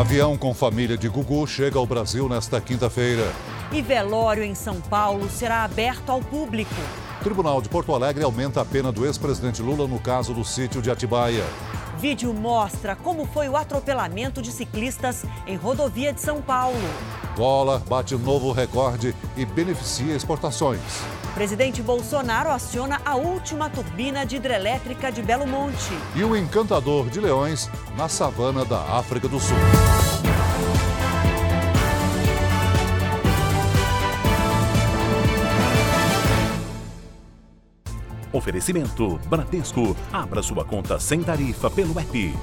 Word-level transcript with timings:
Avião 0.00 0.34
com 0.34 0.54
família 0.54 0.96
de 0.96 1.10
Gugu 1.10 1.46
chega 1.46 1.78
ao 1.78 1.84
Brasil 1.84 2.26
nesta 2.26 2.58
quinta-feira. 2.58 3.30
E 3.70 3.82
velório 3.82 4.42
em 4.42 4.54
São 4.54 4.80
Paulo 4.80 5.28
será 5.28 5.62
aberto 5.62 6.08
ao 6.08 6.22
público. 6.22 6.74
Tribunal 7.22 7.60
de 7.60 7.68
Porto 7.68 7.94
Alegre 7.94 8.24
aumenta 8.24 8.62
a 8.62 8.64
pena 8.64 8.90
do 8.90 9.04
ex-presidente 9.04 9.60
Lula 9.60 9.86
no 9.86 10.00
caso 10.00 10.32
do 10.32 10.42
sítio 10.42 10.80
de 10.80 10.90
Atibaia. 10.90 11.44
Vídeo 12.00 12.32
mostra 12.32 12.96
como 12.96 13.26
foi 13.26 13.46
o 13.50 13.56
atropelamento 13.58 14.40
de 14.40 14.50
ciclistas 14.50 15.22
em 15.46 15.54
rodovia 15.54 16.14
de 16.14 16.20
São 16.22 16.40
Paulo. 16.40 16.78
Dólar 17.36 17.80
bate 17.80 18.16
novo 18.16 18.52
recorde 18.52 19.14
e 19.36 19.44
beneficia 19.44 20.16
exportações. 20.16 20.80
Presidente 21.34 21.82
Bolsonaro 21.82 22.48
aciona 22.48 23.02
a 23.04 23.16
última 23.16 23.68
turbina 23.68 24.24
de 24.24 24.36
hidrelétrica 24.36 25.12
de 25.12 25.20
Belo 25.20 25.46
Monte. 25.46 25.92
E 26.16 26.24
o 26.24 26.34
encantador 26.34 27.10
de 27.10 27.20
leões 27.20 27.68
na 27.98 28.08
savana 28.08 28.64
da 28.64 28.80
África 28.80 29.28
do 29.28 29.38
Sul. 29.38 29.58
Oferecimento 38.32 39.18
Bradesco. 39.26 39.96
Abra 40.12 40.42
sua 40.42 40.64
conta 40.64 40.98
sem 40.98 41.22
tarifa 41.22 41.70
pelo 41.70 41.98
app. 41.98 42.34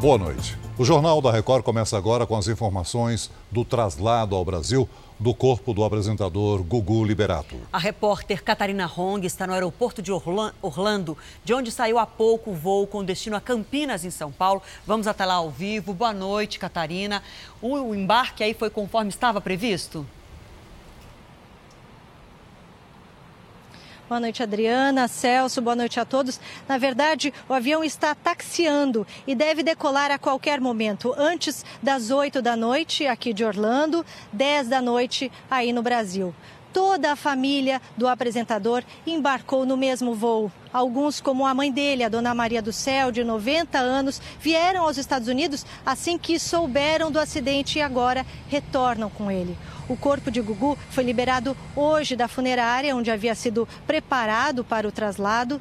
Boa 0.00 0.18
noite. 0.18 0.63
O 0.76 0.84
Jornal 0.84 1.22
da 1.22 1.30
Record 1.30 1.62
começa 1.62 1.96
agora 1.96 2.26
com 2.26 2.36
as 2.36 2.48
informações 2.48 3.30
do 3.48 3.64
traslado 3.64 4.34
ao 4.34 4.44
Brasil 4.44 4.88
do 5.20 5.32
corpo 5.32 5.72
do 5.72 5.84
apresentador 5.84 6.64
Gugu 6.64 7.04
Liberato. 7.04 7.54
A 7.72 7.78
repórter 7.78 8.42
Catarina 8.42 8.90
Hong 8.92 9.24
está 9.24 9.46
no 9.46 9.52
aeroporto 9.52 10.02
de 10.02 10.10
Orlando, 10.10 11.16
de 11.44 11.54
onde 11.54 11.70
saiu 11.70 11.96
há 11.96 12.04
pouco 12.04 12.50
o 12.50 12.54
voo 12.56 12.88
com 12.88 13.04
destino 13.04 13.36
a 13.36 13.40
Campinas, 13.40 14.04
em 14.04 14.10
São 14.10 14.32
Paulo. 14.32 14.60
Vamos 14.84 15.06
até 15.06 15.24
lá 15.24 15.34
ao 15.34 15.48
vivo. 15.48 15.94
Boa 15.94 16.12
noite, 16.12 16.58
Catarina. 16.58 17.22
O 17.62 17.94
embarque 17.94 18.42
aí 18.42 18.52
foi 18.52 18.68
conforme 18.68 19.10
estava 19.10 19.40
previsto? 19.40 20.04
Boa 24.06 24.20
noite, 24.20 24.42
Adriana, 24.42 25.08
Celso, 25.08 25.62
boa 25.62 25.74
noite 25.74 25.98
a 25.98 26.04
todos. 26.04 26.38
Na 26.68 26.76
verdade, 26.76 27.32
o 27.48 27.54
avião 27.54 27.82
está 27.82 28.14
taxiando 28.14 29.06
e 29.26 29.34
deve 29.34 29.62
decolar 29.62 30.10
a 30.10 30.18
qualquer 30.18 30.60
momento, 30.60 31.14
antes 31.16 31.64
das 31.82 32.10
8 32.10 32.42
da 32.42 32.54
noite 32.54 33.06
aqui 33.06 33.32
de 33.32 33.42
Orlando, 33.46 34.04
10 34.30 34.68
da 34.68 34.82
noite 34.82 35.32
aí 35.50 35.72
no 35.72 35.82
Brasil. 35.82 36.34
Toda 36.70 37.12
a 37.12 37.16
família 37.16 37.80
do 37.96 38.06
apresentador 38.06 38.84
embarcou 39.06 39.64
no 39.64 39.74
mesmo 39.74 40.14
voo. 40.14 40.52
Alguns, 40.70 41.18
como 41.18 41.46
a 41.46 41.54
mãe 41.54 41.72
dele, 41.72 42.04
a 42.04 42.08
dona 42.10 42.34
Maria 42.34 42.60
do 42.60 42.74
Céu, 42.74 43.10
de 43.10 43.24
90 43.24 43.78
anos, 43.78 44.20
vieram 44.38 44.84
aos 44.84 44.98
Estados 44.98 45.28
Unidos 45.28 45.64
assim 45.86 46.18
que 46.18 46.38
souberam 46.38 47.10
do 47.10 47.18
acidente 47.18 47.78
e 47.78 47.82
agora 47.82 48.26
retornam 48.48 49.08
com 49.08 49.30
ele. 49.30 49.56
O 49.88 49.96
corpo 49.96 50.30
de 50.30 50.40
Gugu 50.40 50.78
foi 50.90 51.04
liberado 51.04 51.56
hoje 51.76 52.16
da 52.16 52.26
funerária, 52.26 52.96
onde 52.96 53.10
havia 53.10 53.34
sido 53.34 53.68
preparado 53.86 54.64
para 54.64 54.88
o 54.88 54.92
traslado, 54.92 55.60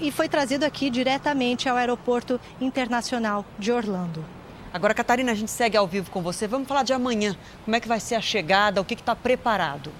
e 0.00 0.10
foi 0.10 0.28
trazido 0.28 0.64
aqui 0.64 0.88
diretamente 0.88 1.68
ao 1.68 1.76
Aeroporto 1.76 2.40
Internacional 2.60 3.44
de 3.58 3.70
Orlando. 3.70 4.24
Agora, 4.72 4.94
Catarina, 4.94 5.32
a 5.32 5.34
gente 5.34 5.50
segue 5.50 5.76
ao 5.76 5.86
vivo 5.86 6.10
com 6.10 6.22
você. 6.22 6.46
Vamos 6.46 6.68
falar 6.68 6.82
de 6.82 6.92
amanhã. 6.92 7.36
Como 7.64 7.74
é 7.74 7.80
que 7.80 7.88
vai 7.88 8.00
ser 8.00 8.14
a 8.14 8.20
chegada? 8.20 8.80
O 8.80 8.84
que 8.84 8.94
está 8.94 9.16
preparado? 9.16 9.92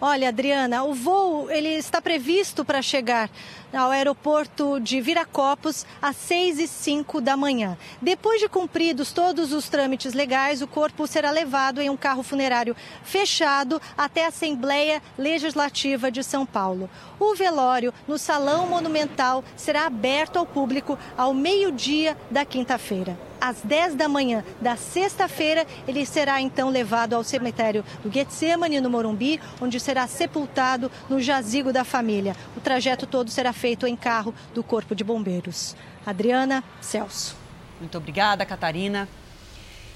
Olha, 0.00 0.28
Adriana, 0.28 0.82
o 0.82 0.92
voo 0.94 1.48
ele 1.48 1.68
está 1.68 2.02
previsto 2.02 2.64
para 2.64 2.82
chegar 2.82 3.30
ao 3.72 3.90
aeroporto 3.90 4.78
de 4.80 5.00
Viracopos 5.00 5.86
às 6.00 6.16
6 6.16 6.58
e 6.58 6.68
5 6.68 7.20
da 7.20 7.36
manhã. 7.36 7.76
Depois 8.00 8.40
de 8.40 8.48
cumpridos 8.48 9.12
todos 9.12 9.52
os 9.52 9.68
trâmites 9.68 10.12
legais, 10.12 10.62
o 10.62 10.66
corpo 10.66 11.06
será 11.06 11.30
levado 11.30 11.80
em 11.80 11.90
um 11.90 11.96
carro 11.96 12.22
funerário 12.22 12.76
fechado 13.02 13.80
até 13.96 14.24
a 14.24 14.28
Assembleia 14.28 15.02
Legislativa 15.16 16.10
de 16.10 16.22
São 16.22 16.44
Paulo. 16.44 16.88
O 17.18 17.34
velório 17.34 17.92
no 18.06 18.18
Salão 18.18 18.66
Monumental 18.66 19.44
será 19.56 19.86
aberto 19.86 20.38
ao 20.38 20.46
público 20.46 20.98
ao 21.16 21.32
meio-dia 21.32 22.16
da 22.30 22.44
quinta-feira 22.44 23.32
às 23.42 23.60
10 23.60 23.96
da 23.96 24.08
manhã 24.08 24.44
da 24.60 24.76
sexta-feira, 24.76 25.66
ele 25.88 26.06
será 26.06 26.40
então 26.40 26.68
levado 26.68 27.14
ao 27.14 27.24
cemitério 27.24 27.84
do 28.04 28.10
Getsemane, 28.10 28.80
no 28.80 28.88
Morumbi, 28.88 29.40
onde 29.60 29.80
será 29.80 30.06
sepultado 30.06 30.88
no 31.08 31.20
jazigo 31.20 31.72
da 31.72 31.82
família. 31.82 32.36
O 32.56 32.60
trajeto 32.60 33.04
todo 33.04 33.30
será 33.30 33.52
feito 33.62 33.86
em 33.86 33.94
carro 33.94 34.34
do 34.52 34.60
Corpo 34.64 34.92
de 34.92 35.04
Bombeiros. 35.04 35.76
Adriana, 36.04 36.64
Celso. 36.80 37.36
Muito 37.78 37.96
obrigada, 37.96 38.44
Catarina. 38.44 39.08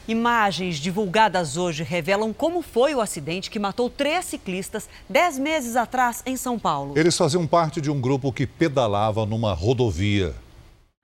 Imagens 0.06 0.77
divulgadas 0.77 1.56
hoje 1.56 1.82
revelam 1.82 2.32
como 2.32 2.62
foi 2.62 2.94
o 2.94 3.00
acidente 3.00 3.50
que 3.50 3.59
matou 3.59 3.91
três 3.91 4.25
ciclistas 4.25 4.88
dez 5.10 5.37
meses 5.37 5.75
atrás 5.75 6.22
em 6.25 6.37
São 6.37 6.60
Paulo. 6.60 6.97
Eles 6.97 7.16
faziam 7.16 7.44
parte 7.44 7.81
de 7.81 7.91
um 7.91 8.00
grupo 8.00 8.32
que 8.32 8.47
pedalava 8.47 9.27
numa 9.27 9.53
rodovia. 9.53 10.33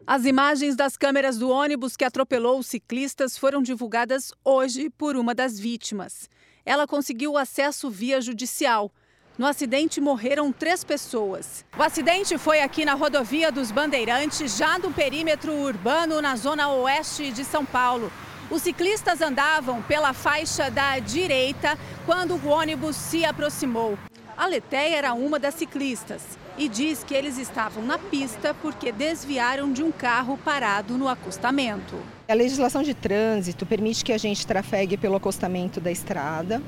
As 0.07 0.25
imagens 0.25 0.77
das 0.77 0.97
câmeras 0.97 1.37
do 1.39 1.51
ônibus 1.51 1.97
que 1.97 2.05
atropelou 2.05 2.61
os 2.61 2.69
ciclistas 2.69 3.37
foram 3.37 3.61
divulgadas 3.61 4.33
hoje 4.45 4.89
por 4.89 5.17
uma 5.17 5.35
das 5.35 5.59
vítimas. 5.59 6.31
Ela 6.65 6.87
conseguiu 6.87 7.37
acesso 7.37 7.91
via 7.91 8.21
judicial. 8.21 8.93
No 9.39 9.47
acidente 9.47 9.99
morreram 9.99 10.53
três 10.53 10.85
pessoas. 10.85 11.65
O 11.79 11.83
acidente 11.83 12.37
foi 12.37 12.61
aqui 12.61 12.85
na 12.85 12.93
rodovia 12.93 13.51
dos 13.51 13.71
Bandeirantes, 13.71 14.59
já 14.59 14.79
no 14.79 14.93
perímetro 14.93 15.55
urbano, 15.55 16.21
na 16.21 16.37
zona 16.37 16.69
oeste 16.69 17.31
de 17.31 17.43
São 17.43 17.65
Paulo. 17.65 18.13
Os 18.51 18.61
ciclistas 18.61 19.23
andavam 19.23 19.81
pela 19.83 20.13
faixa 20.13 20.71
da 20.71 20.99
direita 20.99 21.79
quando 22.05 22.35
o 22.35 22.49
ônibus 22.49 22.95
se 22.95 23.25
aproximou. 23.25 23.99
A 24.37 24.47
Letéia 24.47 24.97
era 24.97 25.15
uma 25.15 25.39
das 25.39 25.55
ciclistas 25.55 26.23
e 26.59 26.69
diz 26.69 27.03
que 27.03 27.15
eles 27.15 27.39
estavam 27.39 27.83
na 27.83 27.99
pista 27.99 28.53
porque 28.61 28.93
desviaram 28.93 29.73
de 29.73 29.83
um 29.83 29.91
carro 29.91 30.37
parado 30.37 30.99
no 30.99 31.09
acostamento. 31.09 31.97
A 32.29 32.35
legislação 32.35 32.83
de 32.83 32.93
trânsito 32.93 33.65
permite 33.65 34.05
que 34.05 34.13
a 34.13 34.19
gente 34.19 34.47
trafegue 34.47 34.99
pelo 34.99 35.17
acostamento 35.17 35.81
da 35.81 35.91
estrada 35.91 36.63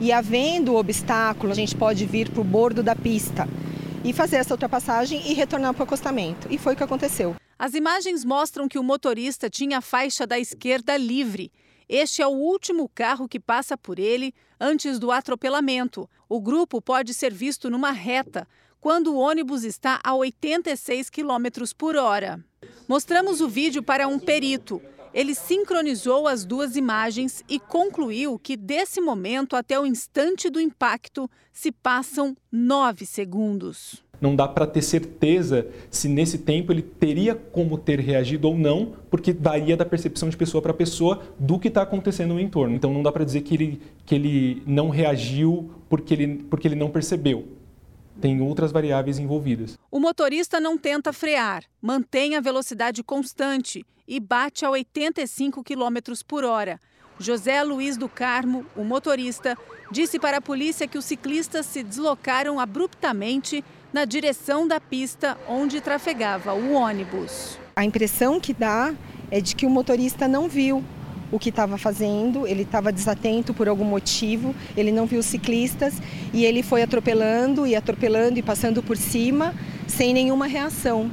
e, 0.00 0.10
havendo 0.10 0.74
obstáculo, 0.76 1.52
a 1.52 1.54
gente 1.54 1.76
pode 1.76 2.06
vir 2.06 2.30
para 2.30 2.40
o 2.40 2.44
bordo 2.44 2.82
da 2.82 2.96
pista 2.96 3.46
e 4.02 4.12
fazer 4.12 4.36
essa 4.36 4.54
ultrapassagem 4.54 5.30
e 5.30 5.34
retornar 5.34 5.74
para 5.74 5.82
o 5.82 5.84
acostamento. 5.84 6.48
E 6.50 6.56
foi 6.56 6.72
o 6.72 6.76
que 6.76 6.82
aconteceu. 6.82 7.36
As 7.58 7.74
imagens 7.74 8.24
mostram 8.24 8.66
que 8.66 8.78
o 8.78 8.82
motorista 8.82 9.50
tinha 9.50 9.78
a 9.78 9.82
faixa 9.82 10.26
da 10.26 10.38
esquerda 10.38 10.96
livre. 10.96 11.52
Este 11.86 12.22
é 12.22 12.26
o 12.26 12.30
último 12.30 12.88
carro 12.88 13.28
que 13.28 13.38
passa 13.38 13.76
por 13.76 13.98
ele 13.98 14.32
antes 14.58 14.98
do 14.98 15.12
atropelamento. 15.12 16.08
O 16.28 16.40
grupo 16.40 16.80
pode 16.80 17.12
ser 17.12 17.34
visto 17.34 17.68
numa 17.68 17.90
reta, 17.90 18.48
quando 18.80 19.08
o 19.08 19.18
ônibus 19.18 19.64
está 19.64 20.00
a 20.02 20.14
86 20.14 21.10
km 21.10 21.64
por 21.76 21.96
hora. 21.96 22.42
Mostramos 22.88 23.42
o 23.42 23.48
vídeo 23.48 23.82
para 23.82 24.08
um 24.08 24.18
perito. 24.18 24.80
Ele 25.12 25.34
sincronizou 25.34 26.28
as 26.28 26.44
duas 26.44 26.76
imagens 26.76 27.42
e 27.48 27.58
concluiu 27.58 28.38
que, 28.38 28.56
desse 28.56 29.00
momento 29.00 29.56
até 29.56 29.78
o 29.78 29.84
instante 29.84 30.48
do 30.48 30.60
impacto, 30.60 31.28
se 31.52 31.72
passam 31.72 32.36
nove 32.50 33.04
segundos. 33.04 34.04
Não 34.20 34.36
dá 34.36 34.46
para 34.46 34.66
ter 34.66 34.82
certeza 34.82 35.66
se 35.90 36.06
nesse 36.08 36.38
tempo 36.38 36.72
ele 36.72 36.82
teria 36.82 37.34
como 37.34 37.76
ter 37.76 37.98
reagido 37.98 38.46
ou 38.46 38.56
não, 38.56 38.92
porque 39.10 39.32
varia 39.32 39.76
da 39.76 39.84
percepção 39.84 40.28
de 40.28 40.36
pessoa 40.36 40.62
para 40.62 40.74
pessoa 40.74 41.22
do 41.38 41.58
que 41.58 41.68
está 41.68 41.82
acontecendo 41.82 42.34
no 42.34 42.40
entorno. 42.40 42.76
Então 42.76 42.92
não 42.92 43.02
dá 43.02 43.10
para 43.10 43.24
dizer 43.24 43.40
que 43.40 43.54
ele, 43.54 43.80
que 44.06 44.14
ele 44.14 44.62
não 44.66 44.90
reagiu 44.90 45.70
porque 45.88 46.14
ele, 46.14 46.44
porque 46.48 46.68
ele 46.68 46.76
não 46.76 46.90
percebeu 46.90 47.60
tem 48.20 48.38
outras 48.42 48.70
variáveis 48.70 49.18
envolvidas. 49.18 49.78
O 49.90 49.98
motorista 49.98 50.60
não 50.60 50.76
tenta 50.76 51.10
frear, 51.10 51.64
mantém 51.80 52.36
a 52.36 52.40
velocidade 52.40 53.02
constante 53.02 53.82
e 54.10 54.18
bate 54.18 54.64
a 54.64 54.70
85 54.70 55.62
km 55.62 56.12
por 56.26 56.42
hora. 56.42 56.80
José 57.16 57.62
Luiz 57.62 57.96
do 57.96 58.08
Carmo, 58.08 58.66
o 58.74 58.82
motorista, 58.82 59.56
disse 59.88 60.18
para 60.18 60.38
a 60.38 60.40
polícia 60.40 60.88
que 60.88 60.98
os 60.98 61.04
ciclistas 61.04 61.64
se 61.66 61.84
deslocaram 61.84 62.58
abruptamente 62.58 63.64
na 63.92 64.04
direção 64.04 64.66
da 64.66 64.80
pista 64.80 65.38
onde 65.48 65.80
trafegava 65.80 66.52
o 66.54 66.72
ônibus. 66.72 67.56
A 67.76 67.84
impressão 67.84 68.40
que 68.40 68.52
dá 68.52 68.92
é 69.30 69.40
de 69.40 69.54
que 69.54 69.64
o 69.64 69.70
motorista 69.70 70.26
não 70.26 70.48
viu 70.48 70.82
o 71.30 71.38
que 71.38 71.50
estava 71.50 71.78
fazendo, 71.78 72.48
ele 72.48 72.62
estava 72.62 72.90
desatento 72.90 73.54
por 73.54 73.68
algum 73.68 73.84
motivo, 73.84 74.52
ele 74.76 74.90
não 74.90 75.06
viu 75.06 75.20
os 75.20 75.26
ciclistas 75.26 75.94
e 76.34 76.44
ele 76.44 76.64
foi 76.64 76.82
atropelando 76.82 77.64
e 77.64 77.76
atropelando 77.76 78.40
e 78.40 78.42
passando 78.42 78.82
por 78.82 78.96
cima 78.96 79.54
sem 79.86 80.12
nenhuma 80.12 80.48
reação. 80.48 81.12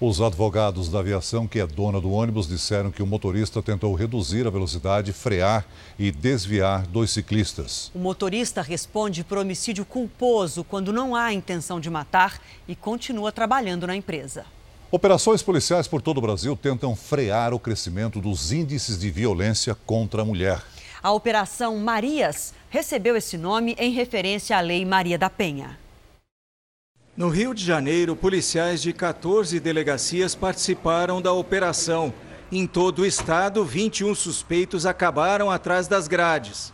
Os 0.00 0.20
advogados 0.20 0.88
da 0.88 1.00
aviação, 1.00 1.48
que 1.48 1.58
é 1.58 1.66
dona 1.66 2.00
do 2.00 2.12
ônibus, 2.12 2.46
disseram 2.46 2.88
que 2.88 3.02
o 3.02 3.06
motorista 3.06 3.60
tentou 3.60 3.92
reduzir 3.94 4.46
a 4.46 4.50
velocidade, 4.50 5.12
frear 5.12 5.66
e 5.98 6.12
desviar 6.12 6.86
dois 6.86 7.10
ciclistas. 7.10 7.90
O 7.92 7.98
motorista 7.98 8.62
responde 8.62 9.24
por 9.24 9.38
homicídio 9.38 9.84
culposo 9.84 10.62
quando 10.62 10.92
não 10.92 11.16
há 11.16 11.32
intenção 11.32 11.80
de 11.80 11.90
matar 11.90 12.40
e 12.68 12.76
continua 12.76 13.32
trabalhando 13.32 13.88
na 13.88 13.96
empresa. 13.96 14.46
Operações 14.88 15.42
policiais 15.42 15.88
por 15.88 16.00
todo 16.00 16.18
o 16.18 16.22
Brasil 16.22 16.54
tentam 16.54 16.94
frear 16.94 17.52
o 17.52 17.58
crescimento 17.58 18.20
dos 18.20 18.52
índices 18.52 19.00
de 19.00 19.10
violência 19.10 19.74
contra 19.84 20.22
a 20.22 20.24
mulher. 20.24 20.62
A 21.02 21.10
Operação 21.10 21.76
Marias 21.76 22.54
recebeu 22.70 23.16
esse 23.16 23.36
nome 23.36 23.74
em 23.76 23.90
referência 23.90 24.56
à 24.56 24.60
Lei 24.60 24.84
Maria 24.84 25.18
da 25.18 25.28
Penha. 25.28 25.76
No 27.18 27.30
Rio 27.30 27.52
de 27.52 27.64
Janeiro, 27.64 28.14
policiais 28.14 28.80
de 28.80 28.92
14 28.92 29.58
delegacias 29.58 30.36
participaram 30.36 31.20
da 31.20 31.32
operação. 31.32 32.14
Em 32.52 32.64
todo 32.64 33.00
o 33.00 33.04
estado, 33.06 33.64
21 33.64 34.14
suspeitos 34.14 34.86
acabaram 34.86 35.50
atrás 35.50 35.88
das 35.88 36.06
grades. 36.06 36.72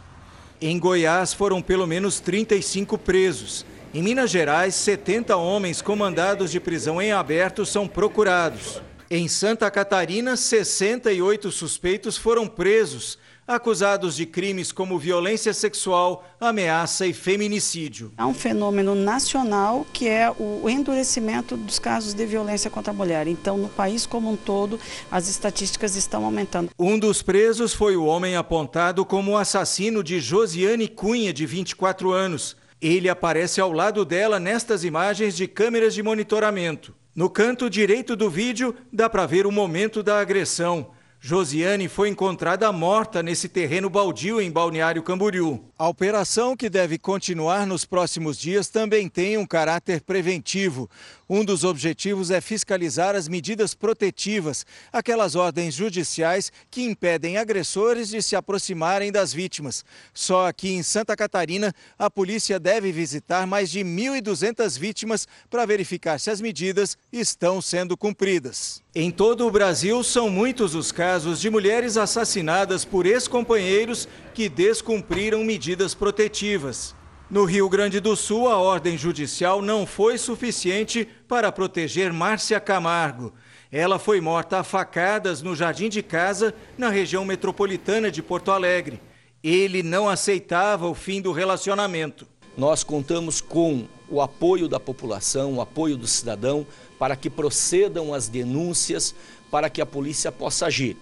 Em 0.61 0.79
Goiás, 0.79 1.32
foram 1.32 1.62
pelo 1.62 1.87
menos 1.87 2.20
35 2.20 2.99
presos. 2.99 3.64
Em 3.94 4.02
Minas 4.02 4.31
Gerais, 4.31 4.75
70 4.75 5.35
homens 5.35 5.81
com 5.81 5.96
mandados 5.96 6.50
de 6.50 6.61
prisão 6.61 7.00
em 7.00 7.11
aberto 7.11 7.64
são 7.64 7.88
procurados. 7.88 8.82
Em 9.11 9.26
Santa 9.29 9.70
Catarina, 9.70 10.37
68 10.37 11.50
suspeitos 11.50 12.19
foram 12.19 12.46
presos 12.46 13.19
acusados 13.46 14.17
de 14.17 14.26
crimes 14.26 14.73
como 14.73 14.99
violência 14.99 15.52
sexual, 15.52 16.25
ameaça 16.41 17.06
e 17.06 17.12
feminicídio. 17.12 18.12
Há 18.17 18.26
um 18.26 18.35
fenômeno 18.35 18.94
nacional 18.94 19.87
que 19.93 20.08
é 20.08 20.31
o 20.31 20.69
endurecimento 20.69 21.56
dos 21.56 21.79
casos 21.79 22.14
de 22.14 22.26
violência 22.26 22.70
contra 22.70 22.93
a 22.93 22.96
mulher. 22.96 23.26
Então, 23.26 23.58
no 23.58 23.69
país 23.69 24.06
como 24.06 24.31
um 24.31 24.37
todo, 24.37 24.81
as 25.11 25.29
estatísticas 25.29 25.96
estão 25.96 26.25
aumentando. 26.25 26.70
Um 26.79 26.99
dos 26.99 27.23
presos 27.23 27.75
foi 27.75 27.96
o 27.96 28.05
homem 28.05 28.37
apontado 28.37 29.05
como 29.05 29.32
o 29.32 29.37
assassino 29.37 30.02
de 30.02 30.20
Josiane 30.20 30.88
Cunha, 30.88 31.32
de 31.32 31.46
24 31.46 32.12
anos. 32.12 32.56
Ele 32.81 33.08
aparece 33.08 33.61
ao 33.61 33.73
lado 33.73 34.05
dela 34.05 34.38
nestas 34.38 34.85
imagens 34.85 35.37
de 35.37 35.46
câmeras 35.46 35.94
de 35.94 36.02
monitoramento. 36.02 36.94
No 37.14 37.31
canto 37.31 37.70
direito 37.70 38.17
do 38.17 38.29
vídeo, 38.29 38.75
dá 38.93 39.08
para 39.08 39.25
ver 39.25 39.46
o 39.46 39.52
momento 39.52 40.02
da 40.02 40.19
agressão. 40.19 40.88
Josiane 41.26 41.88
foi 41.88 42.11
encontrada 42.11 42.71
morta 42.71 43.23
nesse 43.23 43.49
terreno 43.49 43.88
baldio 43.88 44.43
em 44.43 44.50
Balneário 44.50 45.03
Camboriú. 45.03 45.59
A 45.79 45.88
operação, 45.88 46.55
que 46.55 46.69
deve 46.69 46.99
continuar 46.99 47.67
nos 47.67 47.87
próximos 47.87 48.38
dias, 48.38 48.69
também 48.69 49.09
tem 49.09 49.38
um 49.38 49.47
caráter 49.47 50.03
preventivo. 50.03 50.87
Um 51.29 51.43
dos 51.43 51.65
objetivos 51.65 52.31
é 52.31 52.41
fiscalizar 52.41 53.17
as 53.17 53.29
medidas 53.29 53.75
protetivas, 53.75 54.67
aquelas 54.93 55.35
ordens 55.35 55.75
judiciais 55.75 56.53
que 56.71 56.82
impedem 56.82 57.38
agressores 57.38 58.09
de 58.09 58.23
se 58.23 58.37
aproximarem 58.37 59.11
das 59.11 59.32
vítimas. 59.32 59.85
Só 60.12 60.47
aqui 60.47 60.71
em 60.71 60.82
Santa 60.82 61.17
Catarina, 61.17 61.75
a 61.99 62.11
polícia 62.11 62.61
deve 62.61 62.93
visitar 62.93 63.47
mais 63.47 63.71
de 63.71 63.81
1.200 63.81 64.79
vítimas 64.79 65.26
para 65.49 65.65
verificar 65.65 66.21
se 66.21 66.31
as 66.31 66.43
medidas 66.43 66.99
estão 67.11 67.62
sendo 67.62 67.97
cumpridas. 67.97 68.82
Em 68.94 69.11
todo 69.11 69.47
o 69.47 69.50
Brasil, 69.50 70.05
são 70.05 70.29
muitos 70.29 70.75
os 70.75 70.93
casos 70.93 71.41
de 71.41 71.49
mulheres 71.49 71.97
assassinadas 71.97 72.85
por 72.85 73.06
ex-companheiros 73.06 74.06
que 74.35 74.49
descumpriram 74.49 75.43
medidas 75.43 75.94
protetivas. 75.94 76.94
No 77.31 77.44
Rio 77.44 77.71
Grande 77.71 78.00
do 78.00 78.15
Sul, 78.15 78.49
a 78.49 78.59
ordem 78.59 78.99
judicial 78.99 79.62
não 79.62 79.87
foi 79.87 80.19
suficiente 80.19 81.09
para 81.26 81.50
proteger 81.50 82.12
Márcia 82.12 82.61
Camargo. 82.61 83.32
Ela 83.73 83.99
foi 83.99 84.21
morta 84.21 84.59
a 84.59 84.65
facadas 84.65 85.41
no 85.41 85.56
jardim 85.56 85.88
de 85.88 86.03
casa, 86.03 86.55
na 86.76 86.91
região 86.91 87.25
metropolitana 87.25 88.11
de 88.11 88.23
Porto 88.23 88.50
Alegre. 88.50 89.00
Ele 89.43 89.82
não 89.82 90.09
aceitava 90.09 90.87
o 90.87 90.94
fim 90.94 91.23
do 91.23 91.32
relacionamento. 91.32 92.26
Nós 92.56 92.85
contamos 92.85 93.41
com 93.41 93.88
o 94.09 94.20
apoio 94.20 94.69
da 94.69 94.79
população, 94.79 95.55
o 95.55 95.61
apoio 95.62 95.97
do 95.97 96.06
cidadão, 96.06 96.67
para 96.99 97.17
que 97.17 97.31
procedam 97.31 98.12
as 98.12 98.29
denúncias, 98.29 99.15
para 99.50 99.70
que 99.70 99.81
a 99.81 99.87
polícia 99.87 100.31
possa 100.31 100.67
agir. 100.67 100.97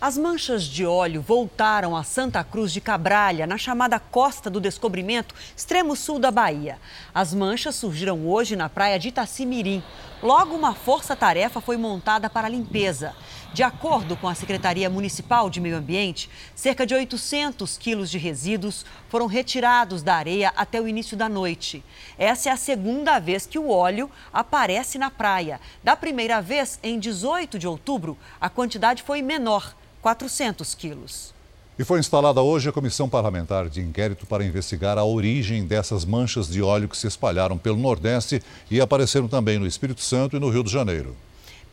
As 0.00 0.16
manchas 0.16 0.62
de 0.62 0.86
óleo 0.86 1.20
voltaram 1.20 1.96
a 1.96 2.04
Santa 2.04 2.44
Cruz 2.44 2.72
de 2.72 2.80
Cabralha, 2.80 3.48
na 3.48 3.58
chamada 3.58 3.98
Costa 3.98 4.48
do 4.48 4.60
Descobrimento, 4.60 5.34
extremo 5.56 5.96
sul 5.96 6.20
da 6.20 6.30
Bahia. 6.30 6.78
As 7.12 7.34
manchas 7.34 7.74
surgiram 7.74 8.24
hoje 8.24 8.54
na 8.54 8.68
praia 8.68 8.96
de 8.96 9.08
Itacimirim. 9.08 9.82
Logo, 10.22 10.54
uma 10.54 10.72
força-tarefa 10.72 11.60
foi 11.60 11.76
montada 11.76 12.30
para 12.30 12.46
a 12.46 12.50
limpeza. 12.50 13.12
De 13.52 13.64
acordo 13.64 14.16
com 14.16 14.28
a 14.28 14.36
Secretaria 14.36 14.88
Municipal 14.88 15.50
de 15.50 15.60
Meio 15.60 15.76
Ambiente, 15.76 16.30
cerca 16.54 16.86
de 16.86 16.94
800 16.94 17.76
quilos 17.76 18.08
de 18.08 18.18
resíduos 18.18 18.86
foram 19.08 19.26
retirados 19.26 20.00
da 20.00 20.14
areia 20.14 20.52
até 20.54 20.80
o 20.80 20.86
início 20.86 21.16
da 21.16 21.28
noite. 21.28 21.84
Essa 22.16 22.50
é 22.50 22.52
a 22.52 22.56
segunda 22.56 23.18
vez 23.18 23.46
que 23.46 23.58
o 23.58 23.68
óleo 23.68 24.08
aparece 24.32 24.96
na 24.96 25.10
praia. 25.10 25.60
Da 25.82 25.96
primeira 25.96 26.40
vez, 26.40 26.78
em 26.84 27.00
18 27.00 27.58
de 27.58 27.66
outubro, 27.66 28.16
a 28.40 28.48
quantidade 28.48 29.02
foi 29.02 29.22
menor 29.22 29.74
400 30.08 30.74
quilos. 30.74 31.34
E 31.78 31.84
foi 31.84 32.00
instalada 32.00 32.40
hoje 32.40 32.70
a 32.70 32.72
comissão 32.72 33.10
parlamentar 33.10 33.68
de 33.68 33.82
inquérito 33.82 34.24
para 34.24 34.42
investigar 34.42 34.96
a 34.96 35.04
origem 35.04 35.66
dessas 35.66 36.02
manchas 36.02 36.48
de 36.48 36.62
óleo 36.62 36.88
que 36.88 36.96
se 36.96 37.06
espalharam 37.06 37.58
pelo 37.58 37.76
Nordeste 37.76 38.42
e 38.70 38.80
apareceram 38.80 39.28
também 39.28 39.58
no 39.58 39.66
Espírito 39.66 40.00
Santo 40.00 40.34
e 40.34 40.40
no 40.40 40.48
Rio 40.48 40.64
de 40.64 40.72
Janeiro. 40.72 41.14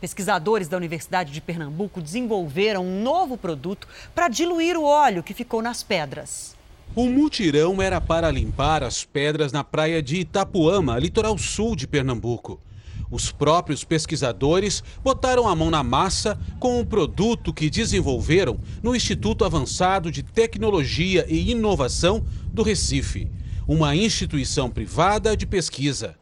Pesquisadores 0.02 0.68
da 0.68 0.76
Universidade 0.76 1.32
de 1.32 1.40
Pernambuco 1.40 2.02
desenvolveram 2.02 2.84
um 2.84 3.02
novo 3.02 3.38
produto 3.38 3.88
para 4.14 4.28
diluir 4.28 4.76
o 4.76 4.84
óleo 4.84 5.22
que 5.22 5.32
ficou 5.32 5.62
nas 5.62 5.82
pedras. 5.82 6.54
O 6.94 7.06
mutirão 7.06 7.80
era 7.80 8.02
para 8.02 8.30
limpar 8.30 8.82
as 8.84 9.02
pedras 9.02 9.50
na 9.50 9.64
praia 9.64 10.02
de 10.02 10.16
Itapuama, 10.16 10.98
litoral 10.98 11.38
sul 11.38 11.74
de 11.74 11.86
Pernambuco. 11.86 12.60
Os 13.10 13.30
próprios 13.30 13.84
pesquisadores 13.84 14.82
botaram 15.02 15.46
a 15.46 15.54
mão 15.54 15.70
na 15.70 15.82
massa 15.82 16.38
com 16.58 16.80
um 16.80 16.84
produto 16.84 17.52
que 17.52 17.70
desenvolveram 17.70 18.58
no 18.82 18.94
Instituto 18.94 19.44
Avançado 19.44 20.10
de 20.10 20.22
Tecnologia 20.22 21.24
e 21.28 21.50
Inovação 21.50 22.24
do 22.52 22.62
Recife, 22.62 23.30
uma 23.66 23.94
instituição 23.94 24.68
privada 24.68 25.36
de 25.36 25.46
pesquisa. 25.46 26.16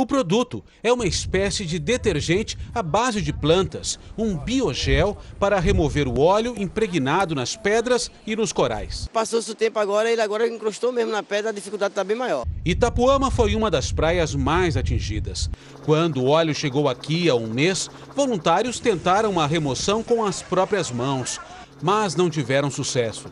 O 0.00 0.06
produto 0.06 0.64
é 0.82 0.90
uma 0.90 1.06
espécie 1.06 1.66
de 1.66 1.78
detergente 1.78 2.56
à 2.74 2.82
base 2.82 3.20
de 3.20 3.34
plantas, 3.34 3.98
um 4.16 4.34
biogel 4.34 5.14
para 5.38 5.60
remover 5.60 6.08
o 6.08 6.18
óleo 6.18 6.54
impregnado 6.56 7.34
nas 7.34 7.54
pedras 7.54 8.10
e 8.26 8.34
nos 8.34 8.50
corais. 8.50 9.06
Passou-se 9.12 9.50
o 9.50 9.54
tempo 9.54 9.78
agora, 9.78 10.10
ele 10.10 10.22
agora 10.22 10.48
encrustou 10.48 10.90
mesmo 10.90 11.12
na 11.12 11.22
pedra, 11.22 11.50
a 11.50 11.52
dificuldade 11.52 11.92
está 11.92 12.02
bem 12.02 12.16
maior. 12.16 12.46
Itapuama 12.64 13.30
foi 13.30 13.54
uma 13.54 13.70
das 13.70 13.92
praias 13.92 14.34
mais 14.34 14.74
atingidas. 14.74 15.50
Quando 15.84 16.22
o 16.22 16.28
óleo 16.28 16.54
chegou 16.54 16.88
aqui 16.88 17.28
há 17.28 17.34
um 17.34 17.48
mês, 17.48 17.90
voluntários 18.16 18.80
tentaram 18.80 19.30
uma 19.30 19.46
remoção 19.46 20.02
com 20.02 20.24
as 20.24 20.40
próprias 20.40 20.90
mãos, 20.90 21.38
mas 21.82 22.16
não 22.16 22.30
tiveram 22.30 22.70
sucesso. 22.70 23.28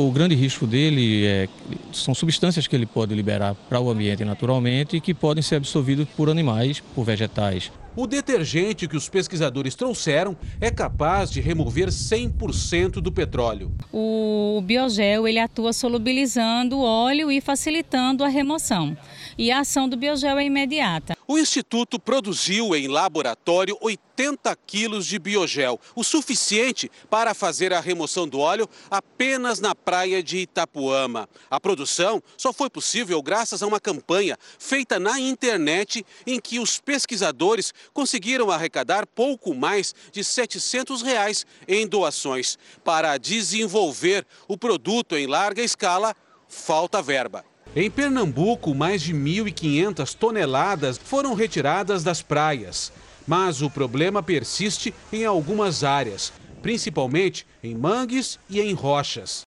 O 0.00 0.10
grande 0.10 0.34
risco 0.34 0.66
dele 0.66 1.26
é, 1.26 1.48
são 1.92 2.14
substâncias 2.14 2.66
que 2.66 2.74
ele 2.74 2.86
pode 2.86 3.14
liberar 3.14 3.54
para 3.68 3.78
o 3.80 3.90
ambiente 3.90 4.24
naturalmente 4.24 4.96
e 4.96 5.00
que 5.00 5.12
podem 5.12 5.42
ser 5.42 5.56
absorvidas 5.56 6.08
por 6.16 6.30
animais, 6.30 6.82
por 6.94 7.04
vegetais. 7.04 7.70
O 7.96 8.06
detergente 8.06 8.86
que 8.86 8.96
os 8.96 9.08
pesquisadores 9.08 9.74
trouxeram 9.74 10.36
é 10.60 10.70
capaz 10.70 11.28
de 11.28 11.40
remover 11.40 11.88
100% 11.88 13.00
do 13.00 13.10
petróleo. 13.10 13.72
O 13.92 14.62
biogel 14.64 15.26
ele 15.26 15.40
atua 15.40 15.72
solubilizando 15.72 16.78
o 16.78 16.82
óleo 16.82 17.32
e 17.32 17.40
facilitando 17.40 18.22
a 18.22 18.28
remoção. 18.28 18.96
E 19.36 19.50
a 19.50 19.60
ação 19.60 19.88
do 19.88 19.96
biogel 19.96 20.38
é 20.38 20.44
imediata. 20.44 21.16
O 21.26 21.38
Instituto 21.38 21.98
produziu 21.98 22.74
em 22.76 22.86
laboratório 22.86 23.76
80 23.80 24.54
quilos 24.66 25.06
de 25.06 25.18
biogel, 25.18 25.80
o 25.94 26.04
suficiente 26.04 26.90
para 27.08 27.34
fazer 27.34 27.72
a 27.72 27.80
remoção 27.80 28.28
do 28.28 28.38
óleo 28.38 28.68
apenas 28.90 29.60
na 29.60 29.74
praia 29.74 30.22
de 30.22 30.38
Itapuama. 30.38 31.28
A 31.50 31.58
produção 31.58 32.22
só 32.36 32.52
foi 32.52 32.68
possível 32.68 33.22
graças 33.22 33.62
a 33.62 33.66
uma 33.66 33.80
campanha 33.80 34.36
feita 34.58 34.98
na 34.98 35.18
internet 35.18 36.04
em 36.26 36.38
que 36.38 36.58
os 36.58 36.78
pesquisadores 36.78 37.72
conseguiram 37.92 38.50
arrecadar 38.50 39.06
pouco 39.06 39.54
mais 39.54 39.94
de 40.12 40.22
700 40.22 41.02
reais 41.02 41.46
em 41.66 41.86
doações. 41.86 42.58
Para 42.84 43.18
desenvolver 43.18 44.26
o 44.48 44.56
produto 44.56 45.16
em 45.16 45.26
larga 45.26 45.62
escala, 45.62 46.14
falta 46.48 47.00
verba. 47.02 47.44
Em 47.74 47.90
Pernambuco, 47.90 48.74
mais 48.74 49.00
de 49.00 49.14
1.500 49.14 50.14
toneladas 50.14 50.98
foram 50.98 51.34
retiradas 51.34 52.02
das 52.02 52.20
praias. 52.20 52.92
Mas 53.26 53.62
o 53.62 53.70
problema 53.70 54.22
persiste 54.22 54.92
em 55.12 55.24
algumas 55.24 55.84
áreas, 55.84 56.32
principalmente 56.62 57.46
em 57.62 57.76
mangues 57.76 58.40
e 58.48 58.60
em 58.60 58.72
rochas. 58.72 59.42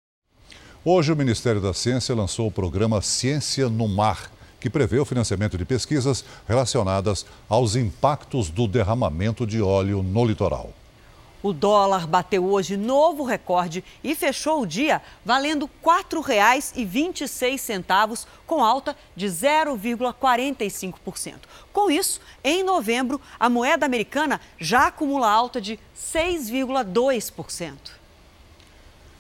Hoje, 0.85 1.13
o 1.13 1.17
Ministério 1.17 1.61
da 1.61 1.73
Ciência 1.73 2.15
lançou 2.15 2.49
o 2.49 2.53
programa 2.53 3.01
Ciência 3.03 3.69
no 3.69 3.87
Mar 3.87 4.31
que 4.61 4.71
prevê 4.71 4.99
o 4.99 5.05
financiamento 5.05 5.57
de 5.57 5.65
pesquisas 5.65 6.25
relacionadas 6.47 7.25
aos 7.49 7.77
impactos 7.77 8.51
do 8.51 8.67
derramamento 8.67 9.47
de 9.47 9.63
óleo 9.63 10.03
no 10.03 10.25
litoral. 10.25 10.73
O 11.41 11.53
dólar 11.53 12.05
bateu 12.07 12.45
hoje 12.45 12.77
novo 12.77 13.23
recorde 13.23 13.85
e 14.03 14.17
fechou 14.17 14.63
o 14.63 14.67
dia 14.67 15.01
valendo 15.25 15.67
R$ 15.67 15.71
4,26, 16.11 18.27
com 18.45 18.65
alta 18.65 18.97
de 19.15 19.27
0,45%. 19.27 21.35
Com 21.73 21.89
isso, 21.91 22.21
em 22.43 22.65
novembro, 22.65 23.21
a 23.39 23.49
moeda 23.49 23.87
americana 23.87 24.41
já 24.59 24.89
acumula 24.89 25.31
alta 25.31 25.61
de 25.61 25.79
6,2%. 25.97 27.98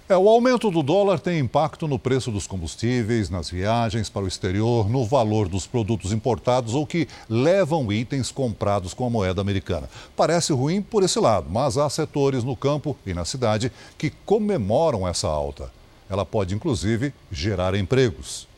É, 0.09 0.17
o 0.17 0.27
aumento 0.27 0.71
do 0.71 0.83
dólar 0.83 1.21
tem 1.21 1.39
impacto 1.39 1.87
no 1.87 1.99
preço 1.99 2.31
dos 2.31 2.47
combustíveis, 2.47 3.29
nas 3.29 3.51
viagens 3.51 4.09
para 4.09 4.23
o 4.23 4.27
exterior, 4.27 4.89
no 4.89 5.05
valor 5.05 5.51
dos 5.51 5.67
produtos 5.67 6.13
importados 6.13 6.73
ou 6.73 6.87
que 6.87 7.07
levam 7.29 7.93
itens 7.93 8.31
comprados 8.31 8.95
com 8.95 9.05
a 9.05 9.11
moeda 9.11 9.43
americana. 9.43 9.87
Parece 10.17 10.51
ruim 10.51 10.81
por 10.81 11.03
esse 11.03 11.21
lado, 11.21 11.51
mas 11.51 11.77
há 11.77 11.91
setores 11.91 12.43
no 12.43 12.57
campo 12.57 12.97
e 13.05 13.13
na 13.13 13.27
cidade 13.27 13.71
que 13.99 14.09
comemoram 14.25 15.07
essa 15.07 15.29
alta. 15.29 15.71
Ela 16.09 16.25
pode, 16.25 16.55
inclusive, 16.55 17.13
gerar 17.31 17.75
empregos. 17.75 18.49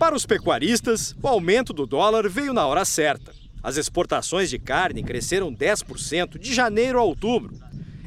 Para 0.00 0.16
os 0.16 0.26
pecuaristas, 0.26 1.14
o 1.22 1.28
aumento 1.28 1.72
do 1.72 1.86
dólar 1.86 2.28
veio 2.28 2.52
na 2.52 2.66
hora 2.66 2.84
certa. 2.84 3.32
As 3.62 3.76
exportações 3.76 4.50
de 4.50 4.58
carne 4.58 5.04
cresceram 5.04 5.54
10% 5.54 6.40
de 6.40 6.52
janeiro 6.52 6.98
a 6.98 7.04
outubro, 7.04 7.54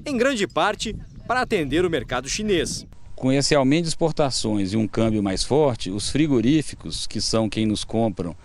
em 0.06 0.18
grande 0.18 0.46
parte 0.46 0.94
para 1.30 1.42
atender 1.42 1.86
o 1.86 1.92
mercado 1.92 2.28
chinês. 2.28 2.88
Com 3.16 3.32
esse 3.32 3.54
aumento 3.54 3.84
de 3.84 3.90
exportações 3.90 4.74
e 4.74 4.78
um 4.78 4.88
câmbio 4.88 5.22
mais 5.22 5.44
forte, 5.44 5.92
os 5.92 6.10
frigoríficos, 6.10 7.06
que 7.06 7.22
são 7.22 7.48
quem 7.48 7.68
nos 7.68 7.84
compram 7.84 8.36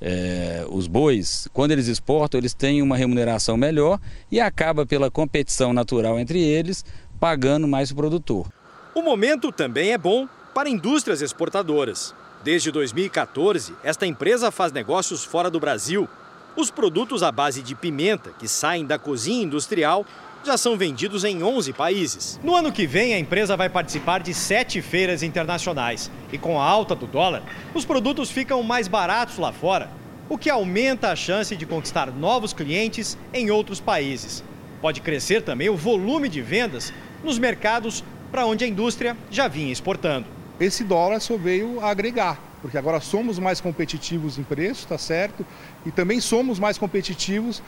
é, 0.00 0.66
os 0.68 0.88
bois, 0.88 1.46
quando 1.52 1.70
eles 1.70 1.86
exportam, 1.86 2.40
eles 2.40 2.52
têm 2.52 2.82
uma 2.82 2.96
remuneração 2.96 3.56
melhor 3.56 4.00
e 4.28 4.40
acaba 4.40 4.84
pela 4.84 5.08
competição 5.08 5.72
natural 5.72 6.18
entre 6.18 6.40
eles, 6.40 6.84
pagando 7.20 7.68
mais 7.68 7.92
o 7.92 7.94
produtor. 7.94 8.48
O 8.92 9.02
momento 9.02 9.52
também 9.52 9.92
é 9.92 9.98
bom 9.98 10.26
para 10.52 10.68
indústrias 10.68 11.22
exportadoras. 11.22 12.12
Desde 12.42 12.72
2014, 12.72 13.72
esta 13.84 14.04
empresa 14.04 14.50
faz 14.50 14.72
negócios 14.72 15.22
fora 15.22 15.48
do 15.48 15.60
Brasil. 15.60 16.08
Os 16.56 16.72
produtos 16.72 17.22
à 17.22 17.30
base 17.30 17.62
de 17.62 17.76
pimenta 17.76 18.32
que 18.36 18.48
saem 18.48 18.84
da 18.84 18.98
cozinha 18.98 19.44
industrial 19.44 20.04
já 20.44 20.56
são 20.56 20.76
vendidos 20.76 21.24
em 21.24 21.42
11 21.42 21.72
países. 21.72 22.40
No 22.42 22.54
ano 22.54 22.72
que 22.72 22.86
vem, 22.86 23.14
a 23.14 23.18
empresa 23.18 23.56
vai 23.56 23.68
participar 23.68 24.20
de 24.20 24.34
sete 24.34 24.82
feiras 24.82 25.22
internacionais. 25.22 26.10
E 26.32 26.38
com 26.38 26.60
a 26.60 26.64
alta 26.64 26.94
do 26.94 27.06
dólar, 27.06 27.42
os 27.74 27.84
produtos 27.84 28.30
ficam 28.30 28.62
mais 28.62 28.88
baratos 28.88 29.38
lá 29.38 29.52
fora, 29.52 29.88
o 30.28 30.36
que 30.36 30.50
aumenta 30.50 31.10
a 31.10 31.16
chance 31.16 31.54
de 31.54 31.66
conquistar 31.66 32.10
novos 32.10 32.52
clientes 32.52 33.16
em 33.32 33.50
outros 33.50 33.80
países. 33.80 34.42
Pode 34.80 35.00
crescer 35.00 35.42
também 35.42 35.68
o 35.68 35.76
volume 35.76 36.28
de 36.28 36.42
vendas 36.42 36.92
nos 37.22 37.38
mercados 37.38 38.02
para 38.30 38.46
onde 38.46 38.64
a 38.64 38.68
indústria 38.68 39.16
já 39.30 39.46
vinha 39.46 39.72
exportando. 39.72 40.26
Esse 40.58 40.82
dólar 40.82 41.20
só 41.20 41.36
veio 41.36 41.80
a 41.80 41.90
agregar, 41.90 42.40
porque 42.60 42.78
agora 42.78 43.00
somos 43.00 43.38
mais 43.38 43.60
competitivos 43.60 44.38
em 44.38 44.42
preço, 44.42 44.86
tá 44.86 44.98
certo? 44.98 45.46
E 45.84 45.90
também 45.90 46.20
somos 46.20 46.58
mais 46.58 46.78
competitivos 46.78 47.62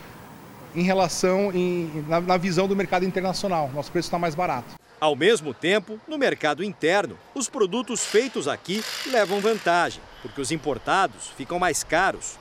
em 0.74 0.82
relação 0.82 1.52
em, 1.52 2.04
na, 2.08 2.20
na 2.20 2.36
visão 2.36 2.66
do 2.66 2.76
mercado 2.76 3.04
internacional. 3.04 3.70
Nosso 3.72 3.90
preço 3.90 4.08
está 4.08 4.18
mais 4.18 4.34
barato. 4.34 4.74
Ao 5.00 5.14
mesmo 5.14 5.52
tempo, 5.52 6.00
no 6.08 6.16
mercado 6.16 6.64
interno, 6.64 7.18
os 7.34 7.48
produtos 7.48 8.04
feitos 8.04 8.48
aqui 8.48 8.82
levam 9.06 9.40
vantagem, 9.40 10.00
porque 10.22 10.40
os 10.40 10.50
importados 10.50 11.28
ficam 11.36 11.58
mais 11.58 11.84
caros. 11.84 12.38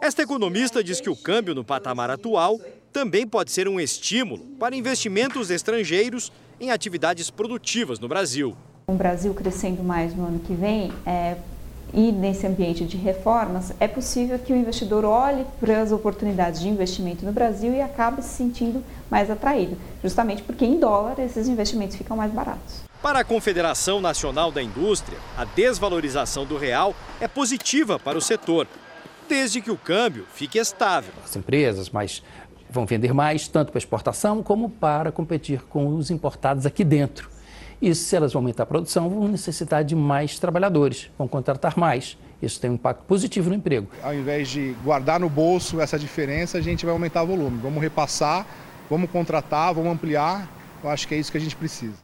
Esta 0.00 0.22
economista 0.22 0.84
diz 0.84 1.00
que 1.00 1.08
o 1.08 1.16
câmbio 1.16 1.54
no 1.54 1.64
patamar 1.64 2.10
atual 2.10 2.60
também 2.92 3.26
pode 3.26 3.50
ser 3.50 3.66
um 3.68 3.80
estímulo 3.80 4.44
para 4.58 4.76
investimentos 4.76 5.50
estrangeiros 5.50 6.30
em 6.60 6.70
atividades 6.70 7.30
produtivas 7.30 7.98
no 7.98 8.06
Brasil. 8.06 8.56
O 8.86 8.92
Brasil 8.92 9.32
crescendo 9.32 9.82
mais 9.82 10.14
no 10.14 10.26
ano 10.26 10.40
que 10.40 10.52
vem, 10.52 10.92
é, 11.06 11.36
e 11.94 12.10
nesse 12.10 12.46
ambiente 12.46 12.84
de 12.84 12.96
reformas, 12.96 13.72
é 13.78 13.86
possível 13.86 14.38
que 14.38 14.52
o 14.52 14.56
investidor 14.56 15.04
olhe 15.04 15.46
para 15.60 15.80
as 15.80 15.92
oportunidades 15.92 16.60
de 16.60 16.68
investimento 16.68 17.24
no 17.24 17.32
Brasil 17.32 17.72
e 17.72 17.80
acabe 17.80 18.20
se 18.22 18.30
sentindo 18.30 18.82
mais 19.10 19.30
atraído, 19.30 19.76
justamente 20.02 20.42
porque 20.42 20.64
em 20.64 20.78
dólar 20.78 21.18
esses 21.20 21.46
investimentos 21.46 21.96
ficam 21.96 22.16
mais 22.16 22.32
baratos. 22.32 22.82
Para 23.00 23.20
a 23.20 23.24
Confederação 23.24 24.00
Nacional 24.00 24.50
da 24.50 24.62
Indústria, 24.62 25.18
a 25.36 25.44
desvalorização 25.44 26.44
do 26.44 26.56
real 26.56 26.94
é 27.20 27.28
positiva 27.28 27.98
para 27.98 28.18
o 28.18 28.20
setor, 28.20 28.66
desde 29.28 29.60
que 29.60 29.70
o 29.70 29.76
câmbio 29.76 30.26
fique 30.34 30.58
estável. 30.58 31.12
As 31.24 31.36
empresas 31.36 31.90
mais 31.90 32.22
vão 32.68 32.84
vender 32.84 33.14
mais, 33.14 33.46
tanto 33.46 33.70
para 33.70 33.78
exportação 33.78 34.42
como 34.42 34.68
para 34.68 35.12
competir 35.12 35.62
com 35.68 35.94
os 35.94 36.10
importados 36.10 36.66
aqui 36.66 36.82
dentro. 36.82 37.33
Isso, 37.80 38.04
se 38.04 38.16
elas 38.16 38.32
vão 38.32 38.40
aumentar 38.40 38.62
a 38.62 38.66
produção, 38.66 39.08
vão 39.08 39.28
necessitar 39.28 39.84
de 39.84 39.94
mais 39.94 40.38
trabalhadores, 40.38 41.10
vão 41.18 41.28
contratar 41.28 41.76
mais. 41.78 42.16
Isso 42.40 42.60
tem 42.60 42.70
um 42.70 42.74
impacto 42.74 43.04
positivo 43.04 43.48
no 43.48 43.56
emprego. 43.56 43.88
Ao 44.02 44.14
invés 44.14 44.48
de 44.48 44.74
guardar 44.84 45.18
no 45.18 45.28
bolso 45.28 45.80
essa 45.80 45.98
diferença, 45.98 46.58
a 46.58 46.60
gente 46.60 46.84
vai 46.84 46.92
aumentar 46.92 47.22
o 47.22 47.26
volume. 47.26 47.58
Vamos 47.62 47.82
repassar, 47.82 48.46
vamos 48.90 49.10
contratar, 49.10 49.72
vamos 49.74 49.92
ampliar. 49.92 50.48
Eu 50.82 50.90
acho 50.90 51.08
que 51.08 51.14
é 51.14 51.18
isso 51.18 51.32
que 51.32 51.38
a 51.38 51.40
gente 51.40 51.56
precisa. 51.56 52.03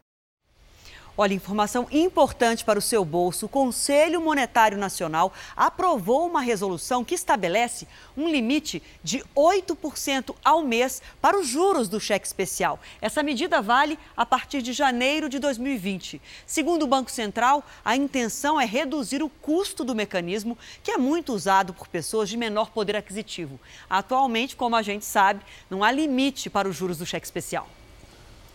Olha, 1.23 1.35
informação 1.35 1.87
importante 1.93 2.65
para 2.65 2.79
o 2.79 2.83
seu 2.83 3.05
bolso. 3.05 3.45
O 3.45 3.49
Conselho 3.50 4.23
Monetário 4.23 4.79
Nacional 4.79 5.35
aprovou 5.55 6.27
uma 6.27 6.41
resolução 6.41 7.05
que 7.05 7.15
estabelece 7.15 7.87
um 8.17 8.27
limite 8.27 8.83
de 9.05 9.23
8% 9.37 10.35
ao 10.43 10.62
mês 10.62 11.03
para 11.21 11.39
os 11.39 11.47
juros 11.47 11.91
do 11.91 12.00
cheque 12.00 12.27
especial. 12.27 12.81
Essa 13.03 13.23
medida 13.23 13.61
vale 13.61 13.99
a 14.17 14.25
partir 14.25 14.62
de 14.62 14.73
janeiro 14.73 15.29
de 15.29 15.39
2020. 15.39 16.23
Segundo 16.47 16.85
o 16.85 16.87
Banco 16.87 17.11
Central, 17.11 17.62
a 17.85 17.95
intenção 17.95 18.59
é 18.59 18.65
reduzir 18.65 19.23
o 19.23 19.29
custo 19.29 19.85
do 19.85 19.95
mecanismo, 19.95 20.57
que 20.83 20.91
é 20.91 20.97
muito 20.97 21.35
usado 21.35 21.75
por 21.75 21.87
pessoas 21.87 22.31
de 22.31 22.39
menor 22.39 22.71
poder 22.71 22.97
aquisitivo. 22.97 23.61
Atualmente, 23.91 24.57
como 24.57 24.75
a 24.75 24.81
gente 24.81 25.05
sabe, 25.05 25.45
não 25.69 25.85
há 25.85 25.93
limite 25.93 26.49
para 26.49 26.67
os 26.67 26.75
juros 26.75 26.97
do 26.97 27.05
cheque 27.05 27.27
especial. 27.27 27.69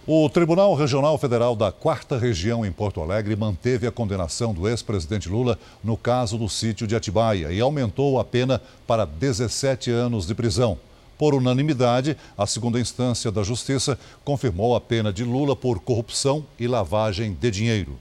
O 0.07 0.29
Tribunal 0.29 0.75
Regional 0.75 1.17
Federal 1.17 1.55
da 1.55 1.71
Quarta 1.71 2.15
Região 2.15 2.63
em 2.63 2.71
Porto 2.71 3.01
Alegre 3.01 3.35
manteve 3.35 3.87
a 3.87 3.91
condenação 3.91 4.53
do 4.53 4.69
ex-presidente 4.69 5.27
Lula 5.27 5.57
no 5.83 5.97
caso 5.97 6.37
do 6.37 6.47
sítio 6.47 6.85
de 6.85 6.95
Atibaia 6.95 7.51
e 7.51 7.59
aumentou 7.59 8.19
a 8.19 8.23
pena 8.23 8.61
para 8.85 9.03
17 9.03 9.89
anos 9.89 10.27
de 10.27 10.35
prisão. 10.35 10.77
Por 11.17 11.33
unanimidade, 11.33 12.15
a 12.37 12.45
segunda 12.45 12.79
instância 12.79 13.31
da 13.31 13.41
Justiça 13.41 13.97
confirmou 14.23 14.75
a 14.75 14.81
pena 14.81 15.11
de 15.11 15.23
Lula 15.23 15.55
por 15.55 15.79
corrupção 15.79 16.45
e 16.59 16.67
lavagem 16.67 17.33
de 17.33 17.49
dinheiro. 17.49 17.97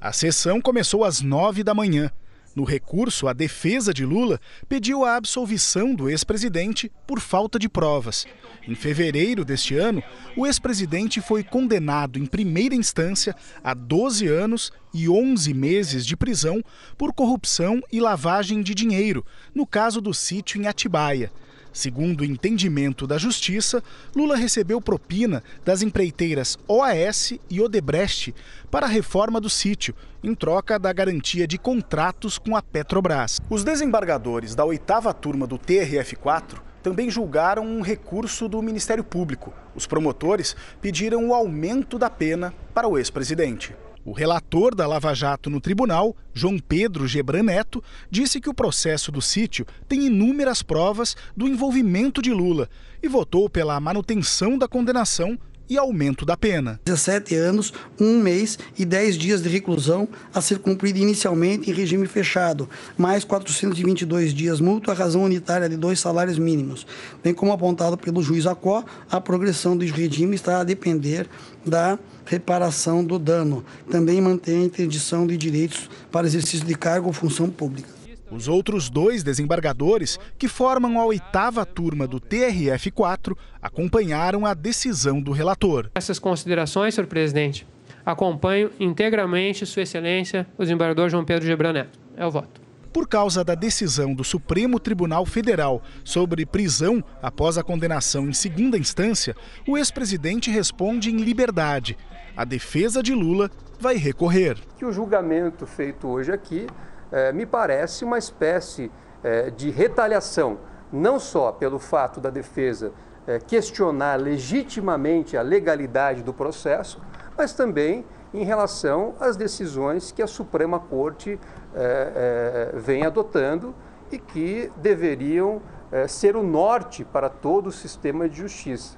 A 0.00 0.12
sessão 0.12 0.60
começou 0.60 1.02
às 1.02 1.20
nove 1.20 1.64
da 1.64 1.74
manhã. 1.74 2.12
No 2.54 2.62
recurso, 2.62 3.26
a 3.26 3.32
defesa 3.32 3.92
de 3.92 4.04
Lula 4.04 4.40
pediu 4.68 5.04
a 5.04 5.16
absolvição 5.16 5.94
do 5.94 6.08
ex-presidente 6.08 6.90
por 7.06 7.18
falta 7.18 7.58
de 7.58 7.68
provas. 7.68 8.26
Em 8.66 8.74
fevereiro 8.74 9.44
deste 9.44 9.76
ano, 9.76 10.02
o 10.36 10.46
ex-presidente 10.46 11.20
foi 11.20 11.42
condenado 11.42 12.18
em 12.18 12.26
primeira 12.26 12.74
instância 12.74 13.34
a 13.62 13.74
12 13.74 14.28
anos 14.28 14.72
e 14.92 15.08
11 15.08 15.52
meses 15.52 16.06
de 16.06 16.16
prisão 16.16 16.62
por 16.96 17.12
corrupção 17.12 17.82
e 17.92 18.00
lavagem 18.00 18.62
de 18.62 18.74
dinheiro, 18.74 19.24
no 19.54 19.66
caso 19.66 20.00
do 20.00 20.14
sítio 20.14 20.60
em 20.60 20.66
Atibaia. 20.66 21.32
Segundo 21.74 22.20
o 22.20 22.24
entendimento 22.24 23.04
da 23.04 23.18
Justiça, 23.18 23.82
Lula 24.14 24.36
recebeu 24.36 24.80
propina 24.80 25.42
das 25.64 25.82
empreiteiras 25.82 26.56
OAS 26.68 27.34
e 27.50 27.60
Odebrecht 27.60 28.32
para 28.70 28.86
a 28.86 28.88
reforma 28.88 29.40
do 29.40 29.50
sítio, 29.50 29.92
em 30.22 30.36
troca 30.36 30.78
da 30.78 30.92
garantia 30.92 31.48
de 31.48 31.58
contratos 31.58 32.38
com 32.38 32.56
a 32.56 32.62
Petrobras. 32.62 33.40
Os 33.50 33.64
desembargadores 33.64 34.54
da 34.54 34.64
oitava 34.64 35.12
turma 35.12 35.48
do 35.48 35.58
TRF4 35.58 36.60
também 36.80 37.10
julgaram 37.10 37.66
um 37.66 37.80
recurso 37.80 38.48
do 38.48 38.62
Ministério 38.62 39.02
Público. 39.02 39.52
Os 39.74 39.84
promotores 39.84 40.54
pediram 40.80 41.28
o 41.28 41.34
aumento 41.34 41.98
da 41.98 42.08
pena 42.08 42.54
para 42.72 42.86
o 42.86 42.96
ex-presidente. 42.96 43.74
O 44.04 44.12
relator 44.12 44.74
da 44.74 44.86
Lava 44.86 45.14
Jato 45.14 45.48
no 45.48 45.62
tribunal, 45.62 46.14
João 46.34 46.58
Pedro 46.58 47.08
Gebran 47.08 47.44
Neto, 47.44 47.82
disse 48.10 48.38
que 48.38 48.50
o 48.50 48.54
processo 48.54 49.10
do 49.10 49.22
sítio 49.22 49.66
tem 49.88 50.06
inúmeras 50.06 50.62
provas 50.62 51.16
do 51.34 51.48
envolvimento 51.48 52.20
de 52.20 52.30
Lula 52.30 52.68
e 53.02 53.08
votou 53.08 53.48
pela 53.48 53.80
manutenção 53.80 54.58
da 54.58 54.68
condenação 54.68 55.38
e 55.68 55.78
aumento 55.78 56.24
da 56.24 56.36
pena. 56.36 56.80
17 56.84 57.34
anos, 57.34 57.72
um 58.00 58.18
mês 58.18 58.58
e 58.78 58.84
10 58.84 59.16
dias 59.16 59.42
de 59.42 59.48
reclusão 59.48 60.08
a 60.32 60.40
ser 60.40 60.58
cumprido 60.58 60.98
inicialmente 60.98 61.70
em 61.70 61.74
regime 61.74 62.06
fechado, 62.06 62.68
mais 62.96 63.24
422 63.24 64.34
dias 64.34 64.60
multa 64.60 64.92
à 64.92 64.94
razão 64.94 65.22
unitária 65.24 65.68
de 65.68 65.76
dois 65.76 66.00
salários 66.00 66.38
mínimos. 66.38 66.86
Bem 67.22 67.34
como 67.34 67.52
apontado 67.52 67.96
pelo 67.96 68.22
juiz 68.22 68.46
Acó, 68.46 68.84
a 69.10 69.20
progressão 69.20 69.76
do 69.76 69.84
regime 69.84 70.34
está 70.34 70.60
a 70.60 70.64
depender 70.64 71.28
da 71.64 71.98
reparação 72.24 73.04
do 73.04 73.18
dano. 73.18 73.64
Também 73.90 74.20
mantém 74.20 74.62
a 74.62 74.64
interdição 74.64 75.26
de 75.26 75.36
direitos 75.36 75.88
para 76.10 76.26
exercício 76.26 76.66
de 76.66 76.74
cargo 76.74 77.08
ou 77.08 77.12
função 77.12 77.48
pública. 77.48 78.03
Os 78.30 78.48
outros 78.48 78.88
dois 78.88 79.22
desembargadores, 79.22 80.18
que 80.38 80.48
formam 80.48 80.98
a 80.98 81.04
oitava 81.04 81.64
turma 81.66 82.06
do 82.06 82.20
TRF4, 82.20 83.36
acompanharam 83.60 84.46
a 84.46 84.54
decisão 84.54 85.20
do 85.20 85.32
relator. 85.32 85.90
Essas 85.94 86.18
considerações, 86.18 86.94
senhor 86.94 87.06
presidente, 87.06 87.66
acompanho 88.04 88.70
integralmente 88.80 89.66
Sua 89.66 89.82
Excelência, 89.82 90.46
o 90.58 90.62
desembargador 90.62 91.08
João 91.08 91.24
Pedro 91.24 91.46
Gebran 91.46 91.72
Neto. 91.72 91.98
É 92.16 92.26
o 92.26 92.30
voto. 92.30 92.64
Por 92.92 93.08
causa 93.08 93.42
da 93.42 93.56
decisão 93.56 94.14
do 94.14 94.22
Supremo 94.22 94.78
Tribunal 94.78 95.26
Federal 95.26 95.82
sobre 96.04 96.46
prisão 96.46 97.02
após 97.20 97.58
a 97.58 97.62
condenação 97.62 98.28
em 98.28 98.32
segunda 98.32 98.78
instância, 98.78 99.34
o 99.66 99.76
ex-presidente 99.76 100.48
responde 100.48 101.10
em 101.10 101.16
liberdade. 101.16 101.98
A 102.36 102.44
defesa 102.44 103.02
de 103.02 103.12
Lula 103.12 103.50
vai 103.80 103.96
recorrer. 103.96 104.56
Que 104.78 104.84
o 104.84 104.92
julgamento 104.92 105.66
feito 105.66 106.06
hoje 106.06 106.30
aqui 106.30 106.68
eh, 107.14 107.32
me 107.32 107.46
parece 107.46 108.04
uma 108.04 108.18
espécie 108.18 108.90
eh, 109.22 109.50
de 109.50 109.70
retaliação, 109.70 110.58
não 110.92 111.20
só 111.20 111.52
pelo 111.52 111.78
fato 111.78 112.20
da 112.20 112.28
defesa 112.28 112.90
eh, 113.24 113.38
questionar 113.38 114.16
legitimamente 114.16 115.36
a 115.36 115.42
legalidade 115.42 116.24
do 116.24 116.34
processo, 116.34 117.00
mas 117.38 117.52
também 117.52 118.04
em 118.34 118.42
relação 118.42 119.14
às 119.20 119.36
decisões 119.36 120.10
que 120.10 120.20
a 120.20 120.26
Suprema 120.26 120.80
Corte 120.80 121.38
é, 121.72 122.72
é, 122.74 122.78
vem 122.78 123.06
adotando 123.06 123.72
e 124.10 124.18
que 124.18 124.72
deveriam 124.76 125.62
é, 125.92 126.08
ser 126.08 126.34
o 126.34 126.42
norte 126.42 127.04
para 127.04 127.28
todo 127.28 127.68
o 127.68 127.72
sistema 127.72 128.28
de 128.28 128.38
justiça. 128.38 128.96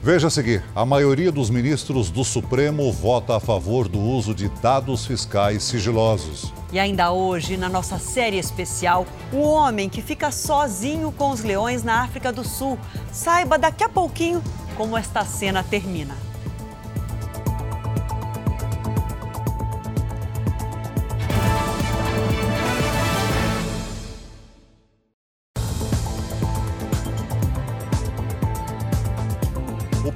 Veja 0.00 0.28
a 0.28 0.30
seguir: 0.30 0.62
a 0.76 0.86
maioria 0.86 1.32
dos 1.32 1.50
ministros 1.50 2.08
do 2.08 2.24
Supremo 2.24 2.92
vota 2.92 3.36
a 3.36 3.40
favor 3.40 3.88
do 3.88 3.98
uso 3.98 4.32
de 4.32 4.48
dados 4.48 5.04
fiscais 5.04 5.64
sigilosos. 5.64 6.52
E 6.70 6.78
ainda 6.78 7.10
hoje, 7.12 7.56
na 7.56 7.68
nossa 7.68 7.98
série 7.98 8.38
especial, 8.38 9.06
o 9.32 9.40
homem 9.40 9.88
que 9.88 10.02
fica 10.02 10.30
sozinho 10.30 11.10
com 11.10 11.30
os 11.30 11.42
leões 11.42 11.82
na 11.82 12.02
África 12.02 12.30
do 12.30 12.44
Sul. 12.44 12.78
Saiba 13.10 13.58
daqui 13.58 13.82
a 13.82 13.88
pouquinho 13.88 14.42
como 14.76 14.96
esta 14.96 15.24
cena 15.24 15.64
termina. 15.64 16.27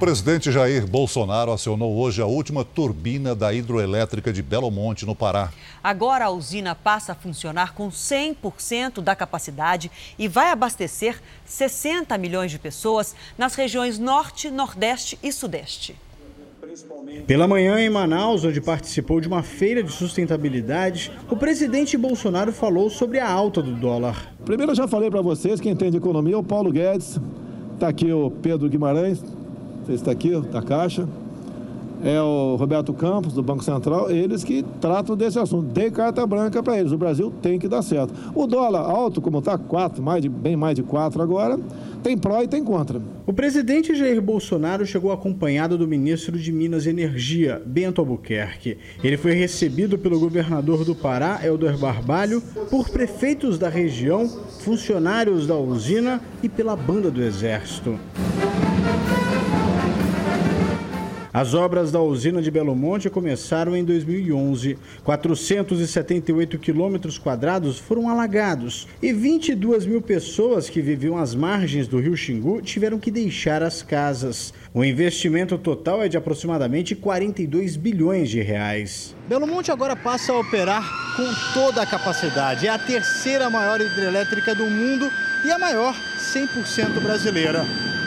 Presidente 0.03 0.51
Jair 0.51 0.85
Bolsonaro 0.85 1.53
acionou 1.53 1.97
hoje 1.97 2.21
a 2.21 2.27
última 2.27 2.65
turbina 2.65 3.37
da 3.37 3.55
hidroelétrica 3.55 4.33
de 4.33 4.43
Belo 4.43 4.69
Monte, 4.69 5.07
no 5.07 5.15
Pará. 5.15 5.53
Agora 5.81 6.25
a 6.25 6.31
usina 6.31 6.75
passa 6.75 7.13
a 7.13 7.15
funcionar 7.15 7.73
com 7.73 7.89
100% 7.89 9.01
da 9.01 9.15
capacidade 9.15 9.93
e 10.19 10.27
vai 10.27 10.51
abastecer 10.51 11.23
60 11.47 12.19
milhões 12.19 12.51
de 12.51 12.59
pessoas 12.59 13.15
nas 13.39 13.55
regiões 13.55 13.97
Norte, 13.97 14.51
Nordeste 14.51 15.17
e 15.23 15.31
Sudeste. 15.31 15.95
Pela 17.25 17.47
manhã, 17.47 17.79
em 17.79 17.89
Manaus, 17.89 18.45
onde 18.45 18.61
participou 18.61 19.21
de 19.21 19.29
uma 19.29 19.45
feira 19.45 19.85
de 19.85 19.93
sustentabilidade, 19.93 21.13
o 21.31 21.37
presidente 21.37 21.97
Bolsonaro 21.97 22.53
falou 22.53 22.91
sobre 22.91 23.21
a 23.21 23.31
alta 23.31 23.63
do 23.63 23.73
dólar. 23.77 24.35
Primeiro, 24.45 24.73
eu 24.73 24.77
já 24.77 24.89
falei 24.89 25.13
para 25.13 25.23
vocês, 25.23 25.61
quem 25.61 25.71
entende 25.71 25.97
economia 25.97 26.35
é 26.35 26.39
o 26.39 26.43
Paulo 26.43 26.73
Guedes, 26.73 27.21
está 27.75 27.87
aqui 27.87 28.13
o 28.13 28.33
Pedro 28.33 28.69
Guimarães, 28.69 29.23
esse 29.85 29.95
está 29.95 30.11
aqui, 30.11 30.39
da 30.41 30.63
Caixa, 30.63 31.07
é 32.05 32.21
o 32.21 32.57
Roberto 32.57 32.93
Campos, 32.93 33.33
do 33.33 33.43
Banco 33.43 33.63
Central, 33.63 34.11
eles 34.11 34.43
que 34.43 34.65
tratam 34.81 35.17
desse 35.17 35.39
assunto. 35.39 35.69
Dei 35.69 35.91
carta 35.91 36.27
branca 36.27 36.61
para 36.63 36.79
eles. 36.79 36.91
O 36.91 36.99
Brasil 36.99 37.33
tem 37.41 37.59
que 37.59 37.69
dar 37.69 37.81
certo. 37.83 38.13
O 38.35 38.47
dólar 38.47 38.81
alto, 38.81 39.21
como 39.21 39.39
está, 39.39 39.57
4, 39.57 40.03
mais 40.03 40.21
de, 40.21 40.29
bem 40.29 40.57
mais 40.57 40.75
de 40.75 40.83
4 40.83 41.23
agora, 41.23 41.59
tem 42.03 42.19
pró 42.19 42.43
e 42.43 42.49
tem 42.49 42.65
contra. 42.65 43.01
O 43.25 43.33
presidente 43.33 43.95
Jair 43.95 44.21
Bolsonaro 44.21 44.85
chegou 44.85 45.13
acompanhado 45.13 45.79
do 45.79 45.87
ministro 45.87 46.37
de 46.37 46.51
Minas 46.51 46.87
e 46.87 46.91
Energia, 46.91 47.63
Bento 47.65 48.01
Albuquerque. 48.01 48.79
Ele 49.03 49.17
foi 49.17 49.35
recebido 49.35 49.97
pelo 49.97 50.19
governador 50.19 50.85
do 50.85 50.97
Pará, 50.97 51.41
Helder 51.43 51.79
Barbalho, 51.79 52.43
por 52.69 52.89
prefeitos 52.89 53.59
da 53.59 53.69
região, 53.69 54.29
funcionários 54.61 55.47
da 55.47 55.57
usina 55.57 56.21
e 56.43 56.49
pela 56.49 56.75
banda 56.75 57.13
do 57.13 57.23
Exército. 57.23 57.97
As 61.35 61.55
obras 61.55 61.91
da 61.91 61.99
usina 61.99 62.43
de 62.43 62.51
Belo 62.51 62.77
Monte 62.77 63.09
começaram 63.09 63.75
em 63.75 63.83
2011. 63.83 64.77
478 65.03 66.59
quilômetros 66.59 67.17
quadrados 67.17 67.79
foram 67.79 68.07
alagados 68.11 68.87
e 69.01 69.15
22 69.15 69.87
mil 69.87 70.03
pessoas 70.03 70.69
que 70.69 70.83
viviam 70.83 71.17
às 71.17 71.35
margens 71.35 71.89
do 71.89 71.99
rio 71.99 72.15
Xingu 72.15 72.61
tiveram 72.61 72.99
que 72.99 73.11
deixar 73.11 73.63
as 73.63 73.83
casas. 73.83 74.53
O 74.75 74.85
investimento 74.85 75.57
total 75.57 76.03
é 76.03 76.09
de 76.09 76.19
aproximadamente 76.19 76.95
42 76.95 77.77
bilhões 77.77 78.29
de 78.29 78.43
reais. 78.43 79.17
Belo 79.27 79.47
Monte 79.47 79.73
agora 79.73 79.97
passa 79.97 80.33
a 80.33 80.39
operar 80.39 80.85
com 81.17 81.33
toda 81.55 81.81
a 81.81 81.87
capacidade. 81.87 82.67
É 82.67 82.71
a 82.71 82.79
terceira 82.79 83.49
maior 83.49 83.81
hidrelétrica 83.81 84.55
do 84.55 84.67
mundo 84.67 85.11
e 85.47 85.51
a 85.51 85.59
maior 85.59 85.95
100% 86.19 87.01
brasileira. 87.01 87.65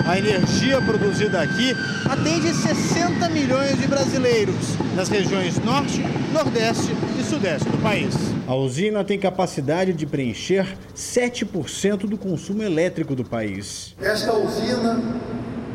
A 0.07 0.19
energia 0.19 0.79
produzida 0.83 1.41
aqui 1.41 1.75
atende 2.07 2.53
60 2.53 3.27
milhões 3.29 3.75
de 3.79 3.87
brasileiros 3.87 4.77
nas 4.95 5.09
regiões 5.09 5.57
Norte, 5.57 5.99
Nordeste 6.31 6.95
e 7.19 7.23
Sudeste 7.23 7.67
do 7.69 7.77
país. 7.79 8.13
A 8.47 8.53
usina 8.53 9.03
tem 9.03 9.17
capacidade 9.17 9.93
de 9.93 10.05
preencher 10.05 10.77
7% 10.95 12.07
do 12.07 12.19
consumo 12.19 12.61
elétrico 12.61 13.15
do 13.15 13.23
país. 13.23 13.95
Esta 13.99 14.31
usina 14.33 15.01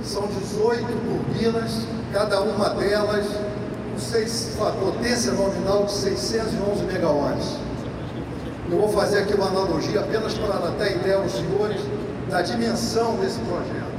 são 0.04 0.28
18 0.28 0.86
turbinas, 0.86 1.84
cada 2.12 2.40
uma 2.40 2.68
delas 2.70 3.26
com 4.56 4.64
a 4.64 4.70
potência 4.70 5.32
nominal 5.32 5.86
de 5.86 5.92
611 5.92 6.84
megawatts. 6.84 7.56
Eu 8.70 8.78
vou 8.78 8.88
fazer 8.92 9.18
aqui 9.18 9.34
uma 9.34 9.48
analogia 9.48 10.00
apenas 10.00 10.34
para 10.34 10.56
dar 10.56 10.68
até 10.68 10.94
ideia 10.94 11.16
aos 11.16 11.32
senhores 11.32 11.80
da 12.30 12.40
dimensão 12.42 13.16
desse 13.16 13.40
projeto. 13.40 13.89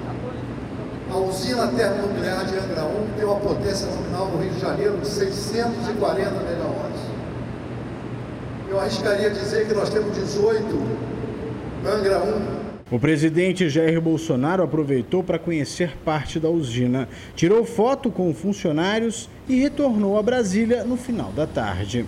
A 1.11 1.17
usina 1.17 1.67
termonuclear 1.67 2.45
de 2.45 2.55
Angra 2.55 2.85
1 2.85 3.17
tem 3.17 3.25
uma 3.25 3.35
potência 3.35 3.87
nominal 3.87 4.27
no 4.27 4.41
Rio 4.41 4.51
de 4.51 4.59
Janeiro 4.61 4.97
de 4.97 5.07
640 5.07 6.29
megawatts. 6.31 7.01
Eu 8.69 8.79
arriscaria 8.79 9.29
dizer 9.29 9.67
que 9.67 9.73
nós 9.73 9.89
temos 9.89 10.15
18 10.15 10.65
Angra 11.85 12.19
1 12.19 12.61
o 12.91 12.99
presidente 12.99 13.69
Jair 13.69 14.01
Bolsonaro 14.01 14.61
aproveitou 14.61 15.23
para 15.23 15.39
conhecer 15.39 15.95
parte 16.03 16.41
da 16.41 16.49
usina, 16.49 17.07
tirou 17.37 17.63
foto 17.63 18.11
com 18.11 18.33
funcionários 18.33 19.29
e 19.47 19.61
retornou 19.61 20.19
a 20.19 20.21
Brasília 20.21 20.83
no 20.83 20.97
final 20.97 21.31
da 21.31 21.47
tarde. 21.47 22.05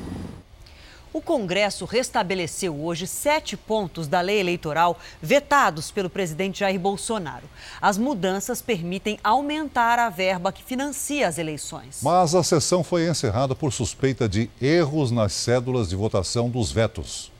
O 1.13 1.21
Congresso 1.21 1.85
restabeleceu 1.85 2.83
hoje 2.83 3.05
sete 3.05 3.55
pontos 3.55 4.07
da 4.07 4.19
lei 4.19 4.39
eleitoral 4.39 4.97
vetados 5.21 5.91
pelo 5.91 6.09
presidente 6.09 6.61
Jair 6.61 6.79
Bolsonaro. 6.79 7.47
As 7.79 7.99
mudanças 7.99 8.63
permitem 8.63 9.19
aumentar 9.23 9.99
a 9.99 10.09
verba 10.09 10.51
que 10.51 10.63
financia 10.63 11.27
as 11.27 11.37
eleições. 11.37 11.99
Mas 12.01 12.33
a 12.33 12.41
sessão 12.41 12.83
foi 12.83 13.07
encerrada 13.07 13.53
por 13.53 13.71
suspeita 13.71 14.27
de 14.27 14.49
erros 14.59 15.11
nas 15.11 15.33
cédulas 15.33 15.87
de 15.87 15.95
votação 15.95 16.49
dos 16.49 16.71
vetos. 16.71 17.32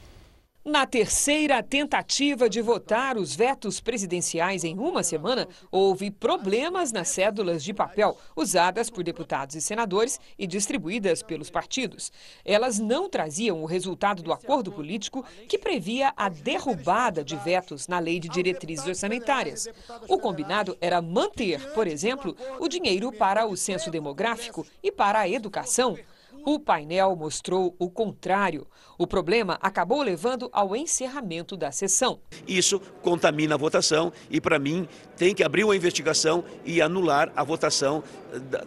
Na 0.65 0.85
terceira 0.85 1.61
tentativa 1.61 2.49
de 2.49 2.61
votar 2.61 3.17
os 3.17 3.35
vetos 3.35 3.81
presidenciais 3.81 4.63
em 4.63 4.79
uma 4.79 5.03
semana, 5.03 5.45
houve 5.69 6.09
problemas 6.09 6.89
nas 6.93 7.09
cédulas 7.09 7.61
de 7.61 7.73
papel 7.73 8.17
usadas 8.33 8.89
por 8.89 9.03
deputados 9.03 9.57
e 9.57 9.61
senadores 9.61 10.21
e 10.39 10.47
distribuídas 10.47 11.21
pelos 11.21 11.49
partidos. 11.49 12.13
Elas 12.45 12.79
não 12.79 13.09
traziam 13.09 13.61
o 13.61 13.65
resultado 13.65 14.23
do 14.23 14.31
acordo 14.31 14.71
político 14.71 15.25
que 15.49 15.57
previa 15.57 16.13
a 16.15 16.29
derrubada 16.29 17.25
de 17.25 17.35
vetos 17.35 17.89
na 17.89 17.99
lei 17.99 18.17
de 18.17 18.29
diretrizes 18.29 18.87
orçamentárias. 18.87 19.67
O 20.07 20.17
combinado 20.17 20.77
era 20.79 21.01
manter, 21.01 21.73
por 21.73 21.87
exemplo, 21.87 22.37
o 22.57 22.69
dinheiro 22.69 23.11
para 23.11 23.45
o 23.45 23.57
censo 23.57 23.91
demográfico 23.91 24.65
e 24.81 24.89
para 24.89 25.19
a 25.19 25.29
educação. 25.29 25.97
O 26.45 26.59
painel 26.59 27.15
mostrou 27.15 27.73
o 27.79 27.89
contrário. 27.89 28.67
O 28.97 29.07
problema 29.07 29.57
acabou 29.61 30.01
levando 30.01 30.49
ao 30.51 30.75
encerramento 30.75 31.55
da 31.55 31.71
sessão. 31.71 32.19
Isso 32.45 32.81
contamina 33.01 33.55
a 33.55 33.57
votação 33.57 34.11
e, 34.29 34.41
para 34.41 34.59
mim, 34.59 34.85
tem 35.15 35.33
que 35.33 35.41
abrir 35.41 35.63
uma 35.63 35.75
investigação 35.75 36.43
e 36.65 36.81
anular 36.81 37.31
a 37.33 37.43
votação 37.45 38.03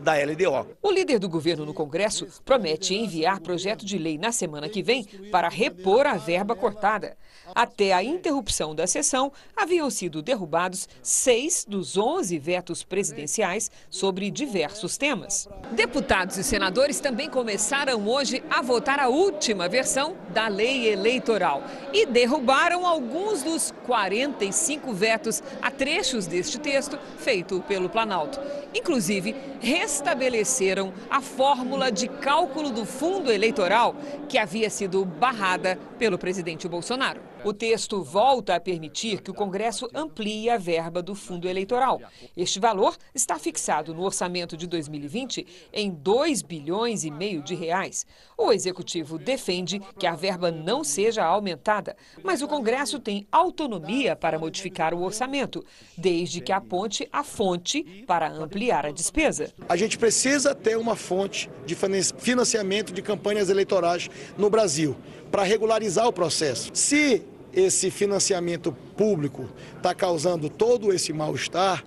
da 0.01 0.15
LDO. 0.15 0.77
O 0.81 0.91
líder 0.91 1.19
do 1.19 1.29
governo 1.29 1.67
no 1.67 1.75
Congresso 1.75 2.27
promete 2.45 2.95
enviar 2.95 3.41
projeto 3.41 3.85
de 3.85 3.99
lei 3.99 4.17
na 4.17 4.33
semana 4.33 4.69
que 4.69 4.83
vem 4.83 5.05
para 5.31 5.49
repor 5.49 6.07
a 6.07 6.15
verba 6.15 6.57
cortada. 6.57 7.17
Até 7.57 7.95
a 7.95 8.05
interrupção 8.05 8.75
da 8.75 8.87
sessão, 8.87 9.33
haviam 9.57 9.88
sido 9.88 10.21
derrubados 10.21 10.87
seis 11.01 11.64
dos 11.66 11.97
onze 11.97 12.38
vetos 12.38 12.83
presidenciais 12.83 13.71
sobre 13.88 14.31
diversos 14.31 14.99
temas. 14.99 15.49
Deputados 15.73 16.37
e 16.37 16.45
senadores 16.45 17.01
também 17.01 17.31
começaram 17.31 18.07
hoje 18.07 18.45
a 18.51 18.61
votar 18.61 19.01
a 19.01 19.09
última 19.09 19.71
versão 19.71 20.14
da 20.35 20.49
lei 20.49 20.92
eleitoral 20.92 21.64
e 21.95 22.05
derrubaram 22.05 22.85
alguns 22.85 23.42
dos 23.42 23.73
45 23.87 24.92
vetos 24.92 25.42
a 25.62 25.71
trechos 25.71 26.27
deste 26.27 26.61
texto 26.61 26.99
feito 27.16 27.62
pelo 27.62 27.88
Planalto. 27.88 28.38
Inclusive, 28.75 29.35
restabeleceram 29.61 30.92
a 31.09 31.23
fórmula 31.23 31.90
de 31.90 32.07
cálculo 32.07 32.71
do 32.71 32.85
fundo 32.85 33.33
eleitoral 33.33 33.97
que 34.29 34.37
havia 34.37 34.69
sido 34.69 35.07
barrada 35.07 35.79
pelo 35.99 36.19
presidente 36.19 36.69
Bolsonaro. 36.69 37.23
O 37.47 37.53
texto 37.53 38.03
volta 38.03 38.57
a 38.57 38.61
permitir 38.61 39.23
que 39.23 39.31
o 39.31 39.35
Congresso 39.35 39.89
amplie 39.95 40.51
a 40.51 40.59
verba 40.59 41.01
do 41.01 41.15
fundo 41.15 41.49
eleitoral. 41.49 42.03
Este 42.37 42.59
valor 42.59 42.97
está 43.15 43.39
fixado 43.39 43.95
no 43.95 44.03
orçamento 44.03 44.57
de 44.57 44.67
2020 44.67 45.47
em 45.73 45.93
2 45.93 46.43
bilhões 46.43 47.05
e 47.05 47.11
meio 47.13 47.45
de 47.45 47.55
reais. 47.55 48.05
O 48.37 48.51
executivo 48.51 49.17
defende 49.17 49.81
que 49.97 50.09
a 50.09 50.17
verba 50.17 50.51
não 50.51 50.83
seja 50.83 51.25
aumentada, 51.25 51.97
mas 52.21 52.43
o 52.43 52.49
Congresso 52.49 52.99
tem 52.99 53.25
autonomia 53.31 54.17
para 54.17 54.41
modificar 54.41 54.93
o 54.93 55.05
orçamento, 55.05 55.65
desde 55.97 56.41
que 56.41 56.51
aponte 56.51 57.09
a 57.13 57.23
fonte 57.23 58.05
para 58.09 58.29
ampliar 58.29 58.87
a 58.87 58.91
despesa. 58.91 59.55
A 59.69 59.77
gente 59.77 59.97
precisa 59.97 60.53
ter 60.53 60.77
uma 60.77 60.97
fonte 60.97 61.49
de 61.65 61.77
financiamento 61.77 62.93
de 62.93 63.03
campanhas 63.03 63.49
eleitorais 63.49 64.11
no 64.37 64.51
Brasil 64.51 64.97
para 65.31 65.45
regularizar 65.45 66.09
o 66.09 66.13
processo. 66.13 66.73
Se 66.75 67.25
esse 67.57 67.90
financiamento 67.90 68.71
público 68.71 69.49
está 69.79 69.95
causando 69.95 70.51
todo 70.51 70.92
esse 70.92 71.11
mal-estar, 71.11 71.83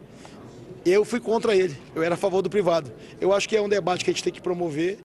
eu 0.83 1.05
fui 1.05 1.19
contra 1.19 1.55
ele. 1.55 1.77
Eu 1.93 2.01
era 2.01 2.15
a 2.15 2.17
favor 2.17 2.41
do 2.41 2.49
privado. 2.49 2.91
Eu 3.21 3.31
acho 3.31 3.47
que 3.47 3.55
é 3.55 3.61
um 3.61 3.69
debate 3.69 4.03
que 4.03 4.09
a 4.09 4.13
gente 4.13 4.23
tem 4.23 4.33
que 4.33 4.41
promover. 4.41 4.97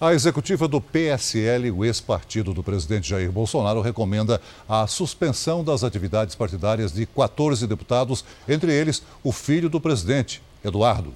A 0.00 0.12
executiva 0.12 0.68
do 0.68 0.80
PSL, 0.80 1.70
o 1.70 1.84
ex-partido 1.84 2.52
do 2.52 2.62
presidente 2.62 3.08
Jair 3.08 3.32
Bolsonaro, 3.32 3.80
recomenda 3.80 4.40
a 4.68 4.86
suspensão 4.86 5.64
das 5.64 5.82
atividades 5.82 6.34
partidárias 6.34 6.92
de 6.92 7.06
14 7.06 7.66
deputados, 7.66 8.24
entre 8.46 8.72
eles 8.72 9.02
o 9.24 9.32
filho 9.32 9.70
do 9.70 9.80
presidente, 9.80 10.42
Eduardo. 10.62 11.14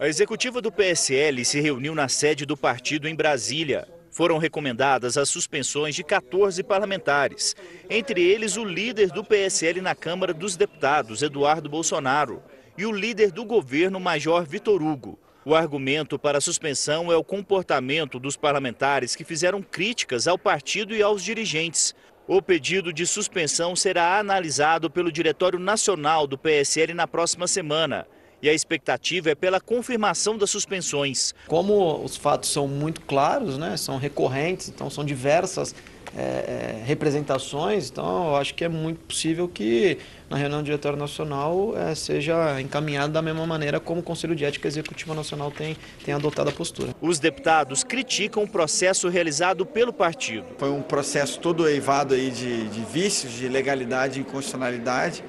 A 0.00 0.08
executiva 0.08 0.60
do 0.60 0.72
PSL 0.72 1.44
se 1.44 1.60
reuniu 1.60 1.94
na 1.94 2.08
sede 2.08 2.44
do 2.46 2.56
partido 2.56 3.06
em 3.06 3.14
Brasília. 3.14 3.86
Foram 4.12 4.36
recomendadas 4.36 5.16
as 5.16 5.30
suspensões 5.30 5.94
de 5.94 6.04
14 6.04 6.62
parlamentares, 6.62 7.56
entre 7.88 8.22
eles 8.22 8.58
o 8.58 8.64
líder 8.64 9.08
do 9.08 9.24
PSL 9.24 9.80
na 9.80 9.94
Câmara 9.94 10.34
dos 10.34 10.54
Deputados, 10.54 11.22
Eduardo 11.22 11.70
Bolsonaro, 11.70 12.42
e 12.76 12.84
o 12.84 12.92
líder 12.92 13.32
do 13.32 13.42
governo, 13.42 13.98
Major 13.98 14.44
Vitor 14.44 14.82
Hugo. 14.82 15.18
O 15.46 15.54
argumento 15.54 16.18
para 16.18 16.36
a 16.36 16.42
suspensão 16.42 17.10
é 17.10 17.16
o 17.16 17.24
comportamento 17.24 18.20
dos 18.20 18.36
parlamentares 18.36 19.16
que 19.16 19.24
fizeram 19.24 19.62
críticas 19.62 20.28
ao 20.28 20.36
partido 20.36 20.94
e 20.94 21.02
aos 21.02 21.24
dirigentes. 21.24 21.94
O 22.28 22.42
pedido 22.42 22.92
de 22.92 23.06
suspensão 23.06 23.74
será 23.74 24.18
analisado 24.18 24.90
pelo 24.90 25.10
Diretório 25.10 25.58
Nacional 25.58 26.26
do 26.26 26.36
PSL 26.36 26.92
na 26.92 27.06
próxima 27.06 27.46
semana 27.46 28.06
e 28.42 28.48
a 28.48 28.52
expectativa 28.52 29.30
é 29.30 29.34
pela 29.34 29.60
confirmação 29.60 30.36
das 30.36 30.50
suspensões. 30.50 31.32
Como 31.46 32.02
os 32.04 32.16
fatos 32.16 32.50
são 32.50 32.66
muito 32.66 33.00
claros, 33.02 33.56
né, 33.56 33.76
são 33.76 33.96
recorrentes, 33.96 34.68
então 34.68 34.90
são 34.90 35.04
diversas 35.04 35.74
é, 36.14 36.20
é, 36.20 36.82
representações, 36.84 37.88
então 37.88 38.28
eu 38.28 38.36
acho 38.36 38.54
que 38.54 38.62
é 38.64 38.68
muito 38.68 38.98
possível 38.98 39.48
que 39.48 39.96
na 40.28 40.36
reunião 40.36 40.60
do 40.60 40.64
Diretório 40.64 40.98
Nacional 40.98 41.74
é, 41.74 41.94
seja 41.94 42.60
encaminhado 42.60 43.12
da 43.12 43.22
mesma 43.22 43.46
maneira 43.46 43.80
como 43.80 44.00
o 44.00 44.02
Conselho 44.02 44.36
de 44.36 44.44
Ética 44.44 44.68
Executiva 44.68 45.14
Nacional 45.14 45.50
tem, 45.50 45.74
tem 46.04 46.12
adotado 46.12 46.50
a 46.50 46.52
postura. 46.52 46.94
Os 47.00 47.18
deputados 47.18 47.82
criticam 47.82 48.42
o 48.42 48.48
processo 48.48 49.08
realizado 49.08 49.64
pelo 49.64 49.92
partido. 49.92 50.44
Foi 50.58 50.70
um 50.70 50.82
processo 50.82 51.40
todo 51.40 51.66
eivado 51.66 52.12
aí 52.12 52.30
de, 52.30 52.68
de 52.68 52.84
vícios, 52.84 53.32
de 53.32 53.48
legalidade 53.48 54.18
e 54.18 54.22
inconstitucionalidade. 54.22 55.24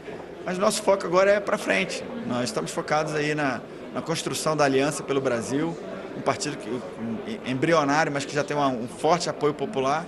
Mas 0.46 0.58
nosso 0.58 0.84
foco 0.84 1.06
agora 1.06 1.32
é 1.32 1.40
para 1.40 1.58
frente. 1.58 2.04
Nós 2.28 2.46
estamos 2.46 2.72
focados 2.72 3.16
aí 3.16 3.34
na, 3.34 3.62
na 3.94 4.02
construção 4.02 4.58
da 4.58 4.66
aliança 4.66 5.02
pelo 5.02 5.22
Brasil, 5.22 5.78
um 6.18 6.22
partido 6.22 6.58
que, 6.58 6.70
um, 6.70 7.50
embrionário, 7.50 8.12
mas 8.12 8.26
que 8.26 8.34
já 8.34 8.44
tem 8.44 8.56
uma, 8.56 8.68
um 8.68 8.88
forte 8.88 9.30
apoio 9.30 9.54
popular. 9.54 10.06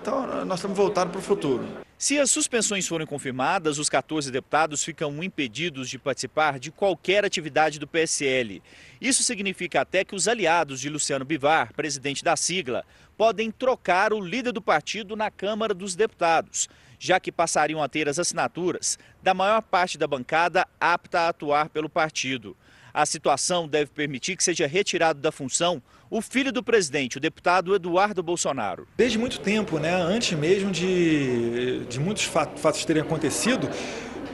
Então, 0.00 0.44
nós 0.44 0.58
estamos 0.58 0.76
voltados 0.76 1.12
para 1.12 1.18
o 1.18 1.22
futuro. 1.22 1.64
Se 1.98 2.18
as 2.18 2.30
suspensões 2.30 2.86
forem 2.86 3.06
confirmadas, 3.06 3.78
os 3.78 3.88
14 3.88 4.30
deputados 4.30 4.82
ficam 4.82 5.22
impedidos 5.22 5.88
de 5.88 5.98
participar 5.98 6.58
de 6.58 6.70
qualquer 6.70 7.24
atividade 7.24 7.78
do 7.78 7.86
PSL. 7.86 8.62
Isso 9.00 9.22
significa 9.22 9.82
até 9.82 10.04
que 10.04 10.14
os 10.14 10.28
aliados 10.28 10.80
de 10.80 10.88
Luciano 10.88 11.24
Bivar, 11.24 11.72
presidente 11.72 12.24
da 12.24 12.36
sigla, 12.36 12.84
podem 13.16 13.50
trocar 13.50 14.12
o 14.12 14.20
líder 14.20 14.52
do 14.52 14.60
partido 14.60 15.14
na 15.14 15.30
Câmara 15.30 15.72
dos 15.72 15.94
Deputados 15.94 16.68
já 16.98 17.18
que 17.20 17.32
passariam 17.32 17.82
a 17.82 17.88
ter 17.88 18.08
as 18.08 18.18
assinaturas 18.18 18.98
da 19.22 19.34
maior 19.34 19.62
parte 19.62 19.98
da 19.98 20.06
bancada 20.06 20.66
apta 20.80 21.20
a 21.20 21.28
atuar 21.28 21.68
pelo 21.68 21.88
partido. 21.88 22.56
A 22.92 23.04
situação 23.04 23.66
deve 23.66 23.90
permitir 23.90 24.36
que 24.36 24.44
seja 24.44 24.68
retirado 24.68 25.20
da 25.20 25.32
função 25.32 25.82
o 26.08 26.22
filho 26.22 26.52
do 26.52 26.62
presidente, 26.62 27.16
o 27.16 27.20
deputado 27.20 27.74
Eduardo 27.74 28.22
Bolsonaro. 28.22 28.86
Desde 28.96 29.18
muito 29.18 29.40
tempo, 29.40 29.80
né, 29.80 29.92
antes 29.92 30.38
mesmo 30.38 30.70
de, 30.70 31.84
de 31.86 31.98
muitos 31.98 32.22
fatos 32.22 32.84
terem 32.84 33.02
acontecido, 33.02 33.68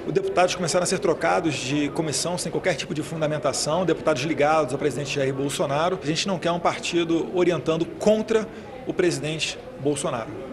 os 0.06 0.12
deputados 0.12 0.54
começaram 0.54 0.82
a 0.82 0.86
ser 0.86 0.98
trocados 0.98 1.54
de 1.54 1.88
comissão 1.90 2.36
sem 2.36 2.52
qualquer 2.52 2.74
tipo 2.74 2.92
de 2.92 3.02
fundamentação, 3.02 3.86
deputados 3.86 4.22
ligados 4.24 4.74
ao 4.74 4.78
presidente 4.78 5.14
Jair 5.14 5.32
Bolsonaro. 5.32 5.98
A 6.02 6.06
gente 6.06 6.28
não 6.28 6.38
quer 6.38 6.50
um 6.50 6.60
partido 6.60 7.30
orientando 7.34 7.86
contra 7.86 8.46
o 8.86 8.92
presidente 8.92 9.58
Bolsonaro. 9.80 10.49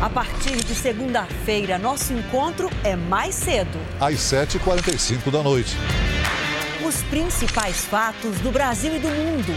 A 0.00 0.08
partir 0.08 0.56
de 0.64 0.74
segunda-feira, 0.74 1.76
nosso 1.76 2.14
encontro 2.14 2.70
é 2.82 2.96
mais 2.96 3.34
cedo. 3.34 3.78
Às 4.00 4.14
7h45 4.14 5.30
da 5.30 5.42
noite. 5.42 5.76
Os 6.82 7.02
principais 7.02 7.84
fatos 7.84 8.38
do 8.38 8.50
Brasil 8.50 8.96
e 8.96 8.98
do 8.98 9.08
mundo. 9.08 9.52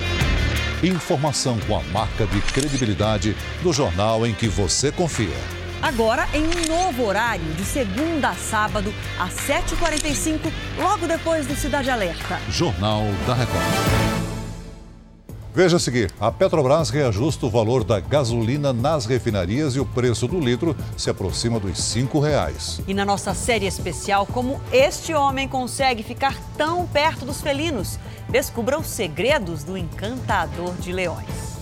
Informação 0.84 1.58
com 1.62 1.78
a 1.78 1.84
marca 1.84 2.28
de 2.28 2.42
credibilidade 2.42 3.38
do 3.62 3.72
jornal 3.72 4.28
em 4.28 4.34
que 4.34 4.50
você 4.50 4.92
confia. 4.92 5.38
Agora 5.82 6.28
em 6.34 6.44
um 6.44 6.68
novo 6.68 7.06
horário, 7.06 7.46
de 7.54 7.64
segunda 7.64 8.32
a 8.32 8.36
sábado, 8.36 8.94
às 9.18 9.34
7h45, 9.48 10.52
logo 10.78 11.08
depois 11.08 11.48
do 11.48 11.56
Cidade 11.56 11.90
Alerta. 11.90 12.38
Jornal 12.50 13.06
da 13.26 13.34
Record. 13.34 14.23
Veja 15.54 15.78
a 15.78 15.80
seguir: 15.80 16.12
a 16.20 16.32
Petrobras 16.32 16.90
reajusta 16.90 17.46
o 17.46 17.50
valor 17.50 17.84
da 17.84 18.00
gasolina 18.00 18.74
nas 18.74 19.06
refinarias 19.06 19.76
e 19.76 19.80
o 19.80 19.86
preço 19.86 20.28
do 20.28 20.40
litro 20.40 20.76
se 20.98 21.12
aproxima 21.12 21.60
dos 21.60 21.94
R$ 21.94 22.08
reais. 22.20 22.82
E 22.88 22.94
na 22.94 23.06
nossa 23.06 23.36
série 23.36 23.68
especial, 23.68 24.26
como 24.26 24.60
este 24.72 25.14
homem 25.14 25.48
consegue 25.48 26.02
ficar 26.02 26.36
tão 26.58 26.88
perto 26.88 27.24
dos 27.24 27.40
felinos? 27.40 28.00
Descubra 28.28 28.80
os 28.80 28.88
segredos 28.88 29.64
do 29.64 29.78
encantador 29.78 30.74
de 30.80 30.92
leões. 30.92 31.53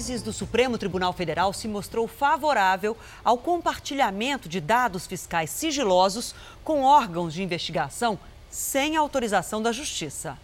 Juízes 0.00 0.22
do 0.22 0.32
Supremo 0.32 0.78
Tribunal 0.78 1.12
Federal 1.12 1.52
se 1.52 1.68
mostrou 1.68 2.08
favorável 2.08 2.96
ao 3.22 3.36
compartilhamento 3.36 4.48
de 4.48 4.58
dados 4.58 5.06
fiscais 5.06 5.50
sigilosos 5.50 6.34
com 6.64 6.82
órgãos 6.82 7.34
de 7.34 7.42
investigação 7.42 8.18
sem 8.48 8.96
autorização 8.96 9.60
da 9.60 9.72
Justiça. 9.72 10.38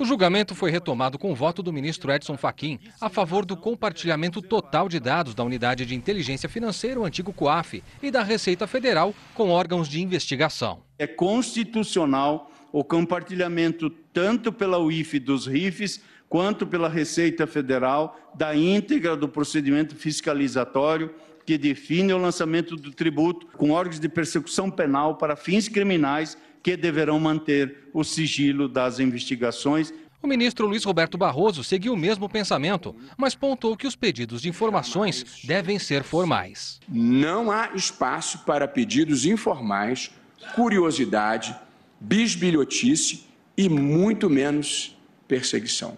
O 0.00 0.04
julgamento 0.04 0.56
foi 0.56 0.72
retomado 0.72 1.18
com 1.18 1.30
o 1.30 1.36
voto 1.36 1.62
do 1.62 1.72
ministro 1.72 2.12
Edson 2.12 2.36
Fachin 2.36 2.80
a 3.00 3.08
favor 3.08 3.46
do 3.46 3.56
compartilhamento 3.56 4.42
total 4.42 4.88
de 4.88 4.98
dados 4.98 5.36
da 5.36 5.44
Unidade 5.44 5.86
de 5.86 5.94
Inteligência 5.94 6.48
Financeira, 6.48 6.98
o 6.98 7.04
antigo 7.04 7.32
COAF, 7.32 7.82
e 8.02 8.10
da 8.10 8.24
Receita 8.24 8.66
Federal 8.66 9.14
com 9.34 9.50
órgãos 9.50 9.88
de 9.88 10.02
investigação. 10.02 10.80
É 10.98 11.06
constitucional 11.06 12.50
o 12.72 12.82
compartilhamento 12.82 13.88
tanto 14.12 14.52
pela 14.52 14.78
UIF 14.78 15.18
dos 15.20 15.46
RIFs 15.46 16.00
quanto 16.28 16.66
pela 16.66 16.88
Receita 16.88 17.46
Federal 17.46 18.18
da 18.34 18.54
íntegra 18.54 19.16
do 19.16 19.28
procedimento 19.28 19.94
fiscalizatório 19.94 21.14
que 21.44 21.56
define 21.56 22.12
o 22.12 22.18
lançamento 22.18 22.76
do 22.76 22.92
tributo 22.92 23.46
com 23.56 23.70
órgãos 23.70 23.98
de 23.98 24.08
persecução 24.08 24.70
penal 24.70 25.16
para 25.16 25.34
fins 25.34 25.66
criminais 25.66 26.36
que 26.62 26.76
deverão 26.76 27.18
manter 27.18 27.88
o 27.94 28.04
sigilo 28.04 28.68
das 28.68 29.00
investigações. 29.00 29.92
O 30.22 30.26
ministro 30.26 30.66
Luiz 30.66 30.84
Roberto 30.84 31.16
Barroso 31.16 31.64
seguiu 31.64 31.94
o 31.94 31.96
mesmo 31.96 32.28
pensamento, 32.28 32.94
mas 33.16 33.34
pontuou 33.34 33.76
que 33.76 33.86
os 33.86 33.96
pedidos 33.96 34.42
de 34.42 34.48
informações 34.50 35.42
devem 35.44 35.78
ser 35.78 36.02
formais. 36.02 36.80
Não 36.86 37.50
há 37.50 37.70
espaço 37.74 38.40
para 38.40 38.68
pedidos 38.68 39.24
informais, 39.24 40.10
curiosidade, 40.54 41.56
bisbilhotice 41.98 43.24
e 43.56 43.68
muito 43.68 44.28
menos 44.28 44.96
perseguição. 45.26 45.96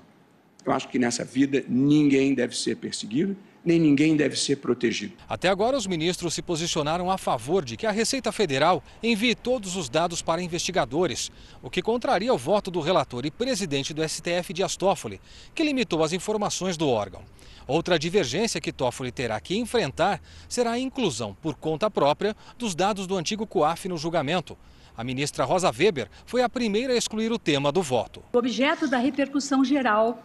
Eu 0.65 0.73
acho 0.73 0.89
que 0.89 0.99
nessa 0.99 1.25
vida 1.25 1.65
ninguém 1.69 2.35
deve 2.35 2.57
ser 2.57 2.77
perseguido, 2.77 3.37
nem 3.65 3.79
ninguém 3.79 4.17
deve 4.17 4.37
ser 4.37 4.57
protegido. 4.57 5.15
Até 5.29 5.49
agora, 5.49 5.77
os 5.77 5.87
ministros 5.87 6.35
se 6.35 6.43
posicionaram 6.43 7.11
a 7.11 7.19
favor 7.19 7.65
de 7.65 7.77
que 7.77 7.87
a 7.87 7.91
Receita 7.91 8.33
Federal 8.33 8.83
envie 9.03 9.35
todos 9.35 9.77
os 9.77 9.89
dados 9.89 10.23
para 10.23 10.43
investigadores, 10.43 11.31
o 11.63 11.71
que 11.71 11.83
contraria 11.83 12.33
o 12.33 12.39
voto 12.39 12.71
do 12.71 12.81
relator 12.81 13.27
e 13.27 13.31
presidente 13.31 13.93
do 13.93 14.07
STF, 14.07 14.53
Dias 14.53 14.77
Toffoli, 14.77 15.21
que 15.55 15.63
limitou 15.63 16.03
as 16.03 16.13
informações 16.13 16.77
do 16.77 16.89
órgão. 16.89 17.23
Outra 17.67 17.99
divergência 17.99 18.61
que 18.61 18.73
Toffoli 18.73 19.13
terá 19.13 19.39
que 19.41 19.57
enfrentar 19.57 20.21
será 20.49 20.73
a 20.73 20.79
inclusão, 20.79 21.37
por 21.41 21.55
conta 21.55 21.91
própria, 21.91 22.35
dos 22.59 22.75
dados 22.75 23.07
do 23.07 23.17
antigo 23.17 23.47
COAF 23.47 23.89
no 23.89 23.97
julgamento. 23.97 24.57
A 24.97 25.05
ministra 25.05 25.45
Rosa 25.45 25.71
Weber 25.71 26.09
foi 26.27 26.43
a 26.43 26.49
primeira 26.49 26.93
a 26.93 26.97
excluir 26.97 27.31
o 27.31 27.39
tema 27.39 27.71
do 27.71 27.81
voto. 27.81 28.23
O 28.33 28.39
objeto 28.39 28.89
da 28.89 28.99
repercussão 28.99 29.65
geral 29.65 30.21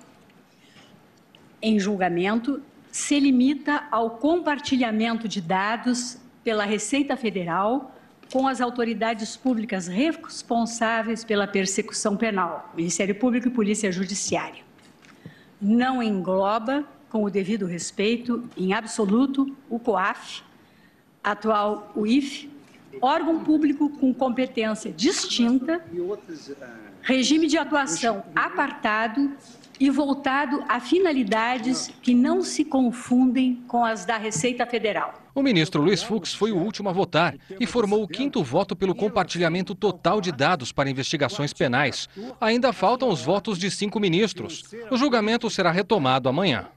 em 1.66 1.80
julgamento 1.80 2.62
se 2.92 3.20
limita 3.20 3.88
ao 3.90 4.12
compartilhamento 4.12 5.28
de 5.28 5.42
dados 5.42 6.20
pela 6.44 6.64
Receita 6.64 7.18
Federal 7.18 7.92
com 8.32 8.48
as 8.48 8.62
autoridades 8.62 9.36
públicas 9.36 9.88
responsáveis 9.88 11.24
pela 11.24 11.48
persecução 11.48 12.16
penal, 12.16 12.72
Ministério 12.78 13.16
Público 13.16 13.48
e 13.48 13.52
Polícia 13.52 13.92
Judiciária. 13.92 14.64
Não 15.60 16.04
engloba, 16.04 16.84
com 17.10 17.24
o 17.24 17.32
devido 17.32 17.66
respeito, 17.66 18.48
em 18.56 18.72
absoluto, 18.72 19.58
o 19.68 19.80
COAF, 19.80 20.44
atual 21.24 21.92
UIF, 21.96 22.48
órgão 23.02 23.44
público 23.44 23.90
com 23.90 24.14
competência 24.14 24.92
distinta, 24.92 25.84
regime 27.02 27.48
de 27.48 27.58
atuação 27.58 28.24
apartado 28.36 29.32
e 29.80 29.90
voltado 29.90 30.64
a 30.68 30.80
finalidades 30.80 31.92
que 32.02 32.14
não 32.14 32.42
se 32.42 32.64
confundem 32.64 33.64
com 33.68 33.84
as 33.84 34.06
da 34.06 34.18
Receita 34.18 34.66
Federal. 34.66 35.22
O 35.34 35.42
ministro 35.42 35.82
Luiz 35.82 36.02
Fux 36.02 36.34
foi 36.34 36.54
o 36.54 36.58
último 36.58 36.88
a 36.88 36.94
votar 36.94 37.36
e 37.60 37.66
formou 37.66 38.02
o 38.02 38.08
quinto 38.08 38.42
voto 38.42 38.74
pelo 38.74 38.96
compartilhamento 38.96 39.76
total 39.76 40.22
de 40.22 40.32
dados 40.32 40.72
para 40.72 40.90
investigações 40.90 41.52
penais. 41.52 42.08
Ainda 42.40 42.72
faltam 42.72 43.10
os 43.10 43.22
votos 43.22 43.60
de 43.60 43.70
cinco 43.70 44.00
ministros. 44.00 44.64
O 44.90 44.96
julgamento 44.96 45.50
será 45.50 45.72
retomado 45.72 46.30
amanhã. 46.30 46.70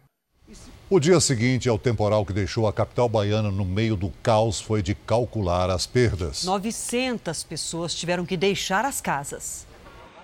O 0.91 0.99
dia 0.99 1.21
seguinte 1.21 1.69
ao 1.69 1.79
temporal 1.79 2.25
que 2.25 2.33
deixou 2.33 2.67
a 2.67 2.73
capital 2.73 3.11
baiana 3.11 3.51
no 3.51 3.63
meio 3.63 3.95
do 3.95 4.09
caos 4.23 4.59
foi 4.59 4.81
de 4.81 4.95
calcular 4.95 5.69
as 5.69 5.87
perdas. 5.87 6.45
900 6.45 7.45
pessoas 7.45 7.95
tiveram 7.95 8.25
que 8.25 8.39
deixar 8.39 8.87
as 8.87 8.99
casas. 8.99 9.67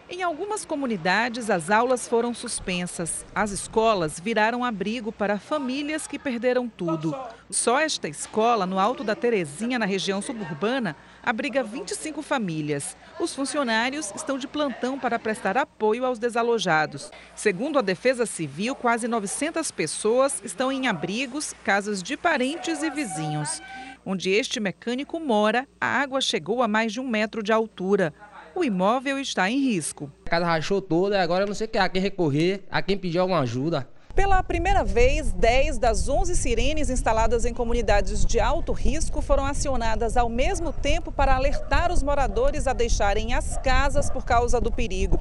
Em 0.09 0.23
algumas 0.23 0.65
comunidades, 0.65 1.51
as 1.51 1.69
aulas 1.69 2.09
foram 2.09 2.33
suspensas. 2.33 3.27
As 3.35 3.51
escolas 3.51 4.19
viraram 4.19 4.65
abrigo 4.65 5.13
para 5.13 5.39
famílias 5.39 6.07
que 6.07 6.19
perderam 6.19 6.67
tudo. 6.67 7.15
Só 7.51 7.79
esta 7.79 8.09
escola, 8.09 8.65
no 8.65 8.79
Alto 8.79 9.05
da 9.05 9.15
Terezinha, 9.15 9.79
na 9.79 9.85
região 9.85 10.23
suburbana, 10.23 10.97
abriga 11.25 11.63
25 11.63 12.23
famílias. 12.23 12.97
Os 13.19 13.35
funcionários 13.35 14.13
estão 14.15 14.37
de 14.37 14.47
plantão 14.47 14.99
para 14.99 15.19
prestar 15.19 15.57
apoio 15.57 16.05
aos 16.05 16.19
desalojados. 16.19 17.11
Segundo 17.35 17.79
a 17.79 17.83
Defesa 17.83 18.27
Civil, 18.27 18.75
quase 18.75 19.09
900 19.09 19.71
pessoas 19.71 20.41
estão 20.45 20.71
em 20.71 20.87
abrigos, 20.87 21.55
casas 21.65 22.03
de 22.03 22.17
parentes 22.17 22.83
e 22.83 22.91
vizinhos. 22.91 23.63
Onde 24.05 24.31
este 24.31 24.61
mecânico 24.61 25.19
mora, 25.19 25.67
a 25.81 25.87
água 25.87 26.21
chegou 26.21 26.63
a 26.63 26.69
mais 26.69 26.93
de 26.93 27.01
um 27.01 27.09
metro 27.09 27.43
de 27.43 27.53
altura 27.53 28.13
o 28.55 28.63
imóvel 28.63 29.19
está 29.19 29.51
em 29.51 29.59
risco. 29.59 30.11
A 30.27 30.31
casa 30.31 30.47
rachou 30.47 30.81
toda, 30.81 31.21
agora 31.21 31.43
eu 31.43 31.49
não 31.49 31.55
sei 31.55 31.69
a 31.77 31.89
quem 31.89 32.01
recorrer, 32.01 32.63
a 32.71 32.81
quem 32.81 32.97
pedir 32.97 33.19
alguma 33.19 33.41
ajuda. 33.41 33.89
Pela 34.15 34.41
primeira 34.45 34.85
vez, 34.85 35.33
10 35.33 35.77
das 35.77 36.09
11 36.09 36.37
sirenes 36.37 36.89
instaladas 36.89 37.45
em 37.45 37.53
comunidades 37.53 38.25
de 38.25 38.39
alto 38.39 38.71
risco 38.73 39.21
foram 39.21 39.45
acionadas 39.45 40.17
ao 40.17 40.29
mesmo 40.29 40.73
tempo 40.73 41.11
para 41.11 41.35
alertar 41.35 41.91
os 41.91 42.01
moradores 42.01 42.69
a 42.69 42.73
deixarem 42.73 43.35
as 43.35 43.59
casas 43.59 44.09
por 44.09 44.25
causa 44.25 44.61
do 44.61 44.71
perigo. 44.71 45.21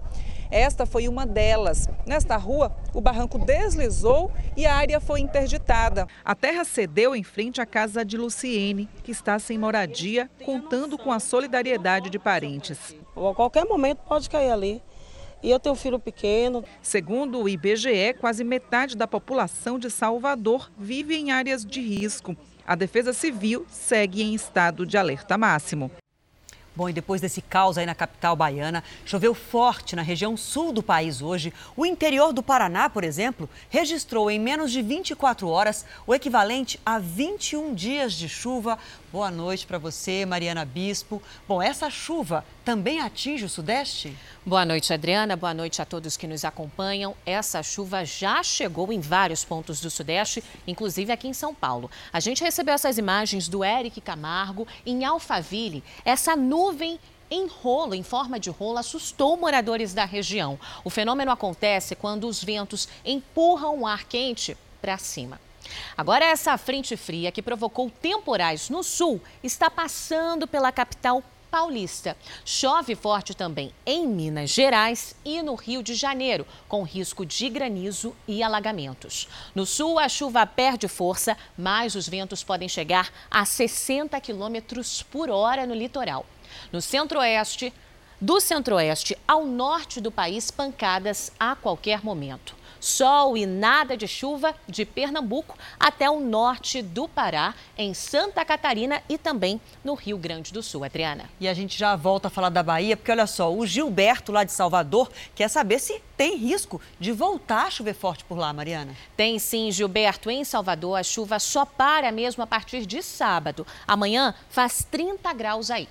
Esta 0.51 0.85
foi 0.85 1.07
uma 1.07 1.25
delas. 1.25 1.89
Nesta 2.05 2.37
rua, 2.37 2.71
o 2.93 3.01
barranco 3.01 3.39
deslizou 3.39 4.31
e 4.55 4.67
a 4.67 4.75
área 4.75 4.99
foi 4.99 5.21
interditada. 5.21 6.07
A 6.23 6.35
terra 6.35 6.63
cedeu 6.63 7.15
em 7.15 7.23
frente 7.23 7.59
à 7.59 7.65
casa 7.65 8.05
de 8.05 8.15
Luciene, 8.15 8.87
que 9.03 9.11
está 9.11 9.39
sem 9.39 9.57
moradia, 9.57 10.29
contando 10.45 10.99
com 10.99 11.11
a 11.11 11.19
solidariedade 11.19 12.11
de 12.11 12.19
parentes. 12.19 12.95
A 13.17 13.33
qualquer 13.33 13.65
momento 13.65 14.01
pode 14.07 14.29
cair 14.29 14.51
ali. 14.51 14.83
E 15.43 15.51
eu 15.51 15.59
tenho 15.59 15.73
um 15.73 15.77
filho 15.77 15.99
pequeno. 15.99 16.63
Segundo 16.81 17.41
o 17.41 17.49
IBGE, 17.49 18.15
quase 18.17 18.45
metade 18.45 18.95
da 18.95 19.05
população 19.05 19.77
de 19.77 19.91
Salvador 19.91 20.71
vive 20.77 21.17
em 21.17 21.31
áreas 21.31 21.65
de 21.65 21.81
risco. 21.81 22.35
A 22.65 22.75
Defesa 22.75 23.11
Civil 23.11 23.65
segue 23.69 24.23
em 24.23 24.33
estado 24.33 24.85
de 24.85 24.97
alerta 24.97 25.37
máximo. 25.37 25.91
Bom, 26.75 26.89
e 26.89 26.93
depois 26.93 27.21
desse 27.21 27.39
caos 27.39 27.77
aí 27.77 27.85
na 27.85 27.93
capital 27.93 28.35
baiana, 28.35 28.83
choveu 29.05 29.35
forte 29.35 29.95
na 29.95 30.01
região 30.01 30.35
sul 30.35 30.73
do 30.73 30.81
país 30.81 31.21
hoje. 31.21 31.53
O 31.77 31.85
interior 31.85 32.33
do 32.33 32.41
Paraná, 32.41 32.89
por 32.89 33.03
exemplo, 33.03 33.47
registrou 33.69 34.31
em 34.31 34.39
menos 34.39 34.71
de 34.71 34.81
24 34.81 35.47
horas 35.47 35.85
o 36.07 36.15
equivalente 36.15 36.79
a 36.83 36.97
21 36.97 37.75
dias 37.75 38.13
de 38.13 38.27
chuva. 38.27 38.79
Boa 39.13 39.29
noite 39.29 39.67
para 39.67 39.77
você, 39.77 40.25
Mariana 40.25 40.65
Bispo. 40.65 41.21
Bom, 41.47 41.61
essa 41.61 41.87
chuva 41.87 42.43
também 42.65 42.99
atinge 42.99 43.45
o 43.45 43.49
Sudeste? 43.49 44.17
Boa 44.43 44.65
noite, 44.65 44.91
Adriana. 44.91 45.35
Boa 45.35 45.53
noite 45.53 45.79
a 45.83 45.85
todos 45.85 46.17
que 46.17 46.25
nos 46.25 46.43
acompanham. 46.43 47.15
Essa 47.23 47.61
chuva 47.61 48.03
já 48.03 48.41
chegou 48.41 48.91
em 48.91 48.99
vários 48.99 49.45
pontos 49.45 49.79
do 49.79 49.91
Sudeste, 49.91 50.43
inclusive 50.65 51.11
aqui 51.11 51.27
em 51.27 51.33
São 51.33 51.53
Paulo. 51.53 51.91
A 52.11 52.19
gente 52.19 52.43
recebeu 52.43 52.73
essas 52.73 52.97
imagens 52.97 53.47
do 53.47 53.63
Eric 53.63 54.01
Camargo 54.01 54.67
em 54.83 55.05
Alphaville. 55.05 55.83
Essa 56.03 56.35
nuvem 56.35 56.99
em 57.29 57.45
rolo, 57.45 57.93
em 57.93 58.01
forma 58.01 58.39
de 58.39 58.49
rolo, 58.49 58.79
assustou 58.79 59.37
moradores 59.37 59.93
da 59.93 60.05
região. 60.05 60.59
O 60.83 60.89
fenômeno 60.89 61.29
acontece 61.29 61.95
quando 61.95 62.27
os 62.27 62.43
ventos 62.43 62.89
empurram 63.05 63.81
o 63.81 63.85
ar 63.85 64.05
quente 64.05 64.57
para 64.81 64.97
cima. 64.97 65.39
Agora, 65.97 66.25
essa 66.25 66.57
frente 66.57 66.97
fria 66.97 67.31
que 67.31 67.41
provocou 67.41 67.89
temporais 67.89 68.69
no 68.69 68.83
sul 68.83 69.21
está 69.43 69.69
passando 69.69 70.47
pela 70.47 70.71
capital 70.71 71.23
paulista. 71.53 72.17
Chove 72.43 72.95
forte 72.95 73.35
também 73.35 73.71
em 73.85 74.07
Minas 74.07 74.49
Gerais 74.49 75.15
e 75.23 75.39
no 75.43 75.53
Rio 75.53 75.83
de 75.83 75.93
Janeiro, 75.93 76.47
com 76.67 76.81
risco 76.81 77.23
de 77.23 77.47
granizo 77.47 78.15
e 78.27 78.41
alagamentos. 78.41 79.29
No 79.53 79.63
sul, 79.63 79.99
a 79.99 80.09
chuva 80.09 80.47
perde 80.47 80.87
força, 80.87 81.37
mas 81.55 81.93
os 81.93 82.09
ventos 82.09 82.43
podem 82.43 82.67
chegar 82.67 83.11
a 83.29 83.45
60 83.45 84.19
quilômetros 84.19 85.03
por 85.03 85.29
hora 85.29 85.67
no 85.67 85.75
litoral. 85.75 86.25
No 86.71 86.81
centro-oeste, 86.81 87.71
do 88.19 88.39
centro-oeste 88.39 89.15
ao 89.27 89.45
norte 89.45 90.01
do 90.01 90.09
país, 90.11 90.49
pancadas 90.49 91.31
a 91.39 91.55
qualquer 91.55 92.03
momento 92.03 92.62
sol 92.83 93.37
e 93.37 93.45
nada 93.45 93.95
de 93.95 94.07
chuva 94.07 94.53
de 94.67 94.85
Pernambuco 94.85 95.57
até 95.79 96.09
o 96.09 96.19
norte 96.19 96.81
do 96.81 97.07
Pará, 97.07 97.55
em 97.77 97.93
Santa 97.93 98.43
Catarina 98.43 99.01
e 99.07 99.17
também 99.17 99.59
no 99.83 99.93
Rio 99.93 100.17
Grande 100.17 100.51
do 100.51 100.61
Sul, 100.61 100.83
Adriana. 100.83 101.29
E 101.39 101.47
a 101.47 101.53
gente 101.53 101.77
já 101.77 101.95
volta 101.95 102.27
a 102.27 102.31
falar 102.31 102.49
da 102.49 102.61
Bahia, 102.61 102.97
porque 102.97 103.11
olha 103.11 103.25
só, 103.25 103.53
o 103.53 103.65
Gilberto 103.65 104.31
lá 104.31 104.43
de 104.43 104.51
Salvador 104.51 105.09
quer 105.33 105.47
saber 105.47 105.79
se 105.79 106.01
tem 106.17 106.35
risco 106.35 106.81
de 106.99 107.11
voltar 107.11 107.67
a 107.67 107.71
chover 107.71 107.93
forte 107.93 108.23
por 108.25 108.37
lá, 108.37 108.51
Mariana. 108.51 108.95
Tem 109.15 109.39
sim, 109.39 109.71
Gilberto. 109.71 110.29
Em 110.29 110.43
Salvador, 110.43 110.99
a 110.99 111.03
chuva 111.03 111.39
só 111.39 111.65
para 111.65 112.11
mesmo 112.11 112.43
a 112.43 112.47
partir 112.47 112.85
de 112.85 113.01
sábado. 113.01 113.65
Amanhã 113.87 114.35
faz 114.49 114.85
30 114.89 115.31
graus 115.33 115.71
aí. 115.71 115.87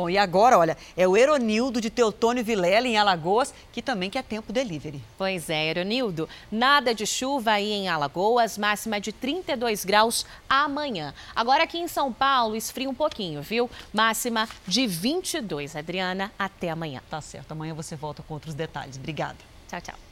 Bom, 0.00 0.08
e 0.08 0.16
agora, 0.16 0.56
olha, 0.56 0.78
é 0.96 1.06
o 1.06 1.14
Eronildo 1.14 1.78
de 1.78 1.90
Teotônio 1.90 2.42
Vilela, 2.42 2.88
em 2.88 2.96
Alagoas, 2.96 3.52
que 3.70 3.82
também 3.82 4.08
quer 4.08 4.24
tempo 4.24 4.50
delivery. 4.50 4.98
Pois 5.18 5.50
é, 5.50 5.66
Eronildo. 5.66 6.26
Nada 6.50 6.94
de 6.94 7.04
chuva 7.04 7.50
aí 7.50 7.70
em 7.70 7.86
Alagoas, 7.86 8.56
máxima 8.56 8.98
de 8.98 9.12
32 9.12 9.84
graus 9.84 10.24
amanhã. 10.48 11.12
Agora 11.36 11.64
aqui 11.64 11.76
em 11.76 11.86
São 11.86 12.10
Paulo, 12.10 12.56
esfria 12.56 12.88
um 12.88 12.94
pouquinho, 12.94 13.42
viu? 13.42 13.68
Máxima 13.92 14.48
de 14.66 14.86
22. 14.86 15.76
Adriana, 15.76 16.32
até 16.38 16.70
amanhã. 16.70 17.02
Tá 17.10 17.20
certo, 17.20 17.52
amanhã 17.52 17.74
você 17.74 17.94
volta 17.94 18.22
com 18.22 18.32
outros 18.32 18.54
detalhes. 18.54 18.96
Obrigada. 18.96 19.36
Tchau, 19.68 19.82
tchau. 19.82 20.09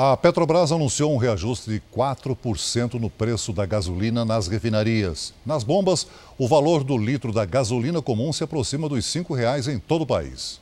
A 0.00 0.16
Petrobras 0.16 0.70
anunciou 0.70 1.12
um 1.12 1.16
reajuste 1.16 1.70
de 1.70 1.82
4% 1.92 3.00
no 3.00 3.10
preço 3.10 3.52
da 3.52 3.66
gasolina 3.66 4.24
nas 4.24 4.46
refinarias. 4.46 5.34
Nas 5.44 5.64
bombas, 5.64 6.06
o 6.38 6.46
valor 6.46 6.84
do 6.84 6.96
litro 6.96 7.32
da 7.32 7.44
gasolina 7.44 8.00
comum 8.00 8.32
se 8.32 8.44
aproxima 8.44 8.88
dos 8.88 9.12
R$ 9.12 9.24
5,00 9.24 9.74
em 9.74 9.80
todo 9.80 10.02
o 10.02 10.06
país. 10.06 10.60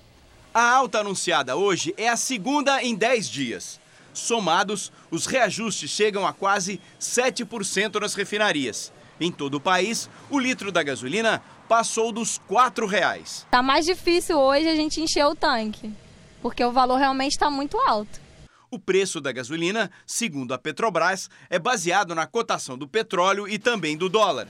A 0.55 0.73
alta 0.73 1.01
anunciada 1.01 1.55
hoje 1.55 1.93
é 1.99 2.09
a 2.09 2.17
segunda 2.17 2.83
em 2.83 2.95
10 2.95 3.29
dias. 3.29 3.79
Somados, 4.15 4.91
os 5.11 5.27
reajustes 5.27 5.91
chegam 5.91 6.27
a 6.27 6.33
quase 6.33 6.81
7% 6.99 8.01
nas 8.01 8.15
refinarias. 8.15 8.91
Em 9.21 9.31
todo 9.31 9.57
o 9.57 9.61
país, 9.61 10.09
o 10.31 10.39
litro 10.39 10.73
da 10.73 10.83
gasolina 10.83 11.43
passou 11.69 12.11
dos 12.11 12.39
R$ 12.49 12.57
4,00. 12.57 13.21
Está 13.45 13.63
mais 13.63 13.85
difícil 13.85 14.39
hoje 14.39 14.67
a 14.67 14.75
gente 14.75 14.99
encher 14.99 15.27
o 15.27 15.35
tanque, 15.35 15.93
porque 16.41 16.65
o 16.65 16.73
valor 16.73 16.97
realmente 16.97 17.33
está 17.33 17.51
muito 17.51 17.77
alto. 17.87 18.25
O 18.69 18.79
preço 18.81 19.21
da 19.21 19.31
gasolina, 19.31 19.91
segundo 20.05 20.53
a 20.53 20.59
Petrobras, 20.59 21.31
é 21.49 21.59
baseado 21.59 22.15
na 22.15 22.27
cotação 22.27 22.77
do 22.77 22.89
petróleo 22.89 23.49
e 23.49 23.59
também 23.59 23.97
do 23.97 24.09
dólar. 24.09 24.49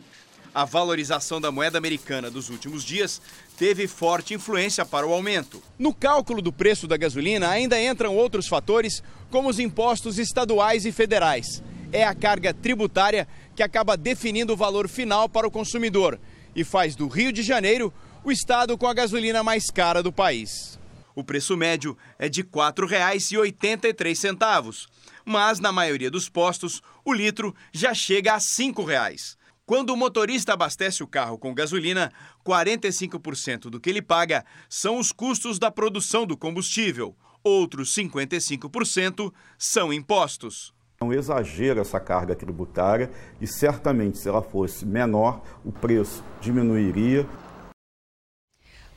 A 0.54 0.64
valorização 0.64 1.38
da 1.38 1.52
moeda 1.52 1.76
americana 1.76 2.30
dos 2.30 2.48
últimos 2.48 2.82
dias 2.82 3.20
teve 3.58 3.86
forte 3.86 4.32
influência 4.32 4.86
para 4.86 5.06
o 5.06 5.12
aumento. 5.12 5.62
No 5.78 5.92
cálculo 5.92 6.40
do 6.40 6.50
preço 6.50 6.86
da 6.86 6.96
gasolina 6.96 7.50
ainda 7.50 7.78
entram 7.78 8.16
outros 8.16 8.48
fatores, 8.48 9.02
como 9.30 9.50
os 9.50 9.58
impostos 9.58 10.18
estaduais 10.18 10.86
e 10.86 10.92
federais. 10.92 11.62
É 11.92 12.02
a 12.02 12.14
carga 12.14 12.54
tributária 12.54 13.28
que 13.54 13.62
acaba 13.62 13.98
definindo 13.98 14.54
o 14.54 14.56
valor 14.56 14.88
final 14.88 15.28
para 15.28 15.46
o 15.46 15.50
consumidor 15.50 16.18
e 16.54 16.64
faz 16.64 16.96
do 16.96 17.06
Rio 17.06 17.32
de 17.32 17.42
Janeiro 17.42 17.92
o 18.24 18.32
estado 18.32 18.78
com 18.78 18.86
a 18.86 18.94
gasolina 18.94 19.42
mais 19.42 19.70
cara 19.70 20.02
do 20.02 20.10
país. 20.10 20.75
O 21.16 21.24
preço 21.24 21.56
médio 21.56 21.98
é 22.18 22.28
de 22.28 22.42
R$ 22.42 22.48
4,83, 22.52 24.86
mas 25.24 25.58
na 25.58 25.72
maioria 25.72 26.10
dos 26.10 26.28
postos 26.28 26.82
o 27.02 27.14
litro 27.14 27.54
já 27.72 27.94
chega 27.94 28.32
a 28.32 28.34
R$ 28.34 28.40
5,00. 28.40 29.38
Quando 29.64 29.88
o 29.90 29.96
motorista 29.96 30.52
abastece 30.52 31.02
o 31.02 31.06
carro 31.06 31.38
com 31.38 31.54
gasolina, 31.54 32.12
45% 32.44 33.70
do 33.70 33.80
que 33.80 33.88
ele 33.88 34.02
paga 34.02 34.44
são 34.68 34.98
os 34.98 35.10
custos 35.10 35.58
da 35.58 35.70
produção 35.70 36.26
do 36.26 36.36
combustível. 36.36 37.16
Outros 37.42 37.94
55% 37.94 39.32
são 39.58 39.90
impostos. 39.92 40.74
É 41.00 41.04
um 41.04 41.12
exagero 41.12 41.80
essa 41.80 41.98
carga 41.98 42.36
tributária 42.36 43.10
e 43.40 43.46
certamente, 43.46 44.18
se 44.18 44.28
ela 44.28 44.42
fosse 44.42 44.84
menor, 44.84 45.42
o 45.64 45.72
preço 45.72 46.22
diminuiria. 46.40 47.26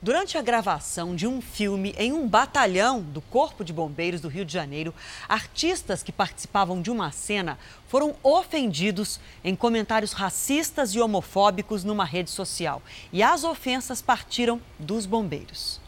Durante 0.02 0.38
a 0.38 0.42
gravação 0.42 1.14
de 1.14 1.26
um 1.26 1.42
filme 1.42 1.94
em 1.98 2.10
um 2.10 2.26
batalhão 2.26 3.02
do 3.02 3.20
Corpo 3.20 3.62
de 3.62 3.70
Bombeiros 3.70 4.22
do 4.22 4.28
Rio 4.28 4.46
de 4.46 4.52
Janeiro, 4.52 4.94
artistas 5.28 6.02
que 6.02 6.10
participavam 6.10 6.80
de 6.80 6.90
uma 6.90 7.12
cena 7.12 7.58
foram 7.86 8.14
ofendidos 8.22 9.20
em 9.44 9.54
comentários 9.54 10.14
racistas 10.14 10.94
e 10.94 11.00
homofóbicos 11.00 11.84
numa 11.84 12.06
rede 12.06 12.30
social. 12.30 12.80
E 13.12 13.22
as 13.22 13.44
ofensas 13.44 14.00
partiram 14.00 14.58
dos 14.78 15.04
bombeiros. 15.04 15.78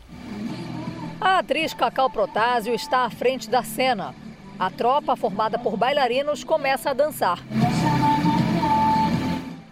A 1.18 1.38
atriz 1.38 1.72
Cacau 1.72 2.11
Protásio 2.11 2.75
está 2.75 3.07
à 3.07 3.11
frente 3.11 3.48
da 3.48 3.62
cena. 3.62 4.14
A 4.59 4.70
tropa, 4.70 5.16
formada 5.16 5.59
por 5.59 5.75
bailarinos, 5.79 6.44
começa 6.44 6.90
a 6.90 6.92
dançar. 6.92 7.38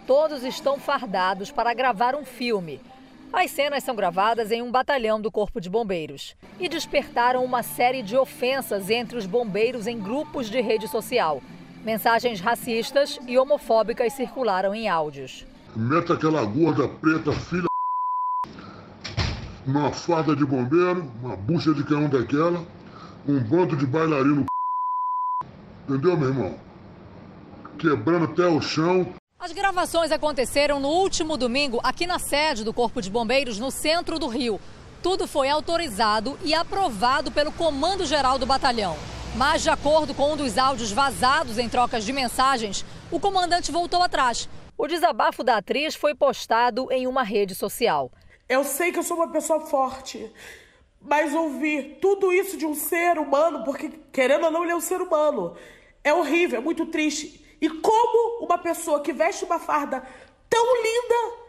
Todos 0.07 0.43
estão 0.45 0.79
fardados 0.79 1.51
para 1.51 1.75
gravar 1.75 2.15
um 2.15 2.25
filme. 2.25 2.81
As 3.33 3.51
cenas 3.51 3.85
são 3.85 3.95
gravadas 3.95 4.51
em 4.51 4.61
um 4.61 4.71
batalhão 4.71 5.21
do 5.21 5.31
Corpo 5.31 5.61
de 5.61 5.71
Bombeiros 5.71 6.37
e 6.59 6.69
despertaram 6.69 7.45
uma 7.45 7.63
série 7.63 8.03
de 8.03 8.17
ofensas 8.17 8.91
entre 8.91 9.17
os 9.17 9.27
bombeiros 9.27 9.87
em 9.87 9.99
grupos 9.99 10.51
de 10.51 10.61
rede 10.61 10.89
social. 10.89 11.43
Mensagens 11.85 12.41
racistas 12.41 13.19
e 13.27 13.39
homofóbicas 13.39 14.13
circularam 14.13 14.75
em 14.75 14.89
áudios. 14.89 15.47
Meta 15.75 16.15
aquela 16.15 16.45
gorda 16.45 16.89
preta, 16.89 17.33
filha 17.33 17.67
numa 19.67 19.93
farda 19.93 20.35
de 20.35 20.45
bombeiro, 20.45 21.11
uma 21.23 21.37
bucha 21.37 21.73
de 21.73 21.85
canhão 21.85 22.09
daquela, 22.09 22.65
um 23.29 23.39
bando 23.39 23.77
de 23.77 23.87
bailarino 23.87 24.47
entendeu, 25.91 26.17
meu 26.17 26.29
irmão? 26.29 26.59
Quebrando 27.79 28.27
até 28.27 28.47
o 28.47 28.61
chão, 28.61 29.13
as 29.41 29.53
gravações 29.53 30.13
aconteceram 30.13 30.79
no 30.79 30.89
último 30.89 31.35
domingo 31.35 31.81
aqui 31.83 32.07
na 32.07 32.19
sede 32.19 32.63
do 32.63 32.75
Corpo 32.75 33.01
de 33.01 33.09
Bombeiros, 33.09 33.59
no 33.59 33.71
centro 33.71 34.19
do 34.19 34.27
Rio. 34.27 34.61
Tudo 35.03 35.27
foi 35.27 35.49
autorizado 35.49 36.39
e 36.45 36.53
aprovado 36.53 37.33
pelo 37.33 37.51
Comando 37.51 38.05
Geral 38.05 38.39
do 38.39 38.45
Batalhão. 38.45 38.95
Mas, 39.35 39.63
de 39.63 39.71
acordo 39.71 40.13
com 40.13 40.35
um 40.35 40.37
dos 40.37 40.59
áudios 40.59 40.93
vazados 40.93 41.57
em 41.57 41.71
trocas 41.71 42.05
de 42.05 42.13
mensagens, 42.13 42.85
o 43.11 43.19
comandante 43.19 43.73
voltou 43.73 44.03
atrás. 44.03 44.47
O 44.77 44.87
desabafo 44.87 45.43
da 45.43 45.57
atriz 45.57 45.95
foi 45.95 46.15
postado 46.15 46.89
em 46.93 47.07
uma 47.07 47.23
rede 47.23 47.55
social. 47.55 48.13
Eu 48.47 48.63
sei 48.63 48.93
que 48.93 48.99
eu 48.99 49.03
sou 49.03 49.17
uma 49.17 49.33
pessoa 49.33 49.61
forte, 49.61 50.31
mas 51.01 51.33
ouvir 51.33 51.97
tudo 51.99 52.31
isso 52.31 52.59
de 52.59 52.67
um 52.67 52.75
ser 52.75 53.17
humano, 53.17 53.65
porque 53.65 53.91
querendo 54.13 54.45
ou 54.45 54.51
não, 54.51 54.65
ele 54.65 54.73
é 54.73 54.77
um 54.77 54.83
ser 54.83 55.01
humano, 55.01 55.57
é 56.05 56.13
horrível, 56.13 56.59
é 56.59 56.63
muito 56.63 56.85
triste. 56.85 57.50
E 57.61 57.69
como 57.69 58.45
uma 58.45 58.57
pessoa 58.57 59.01
que 59.01 59.13
veste 59.13 59.45
uma 59.45 59.59
farda 59.59 60.03
tão 60.49 60.67
linda 60.83 61.41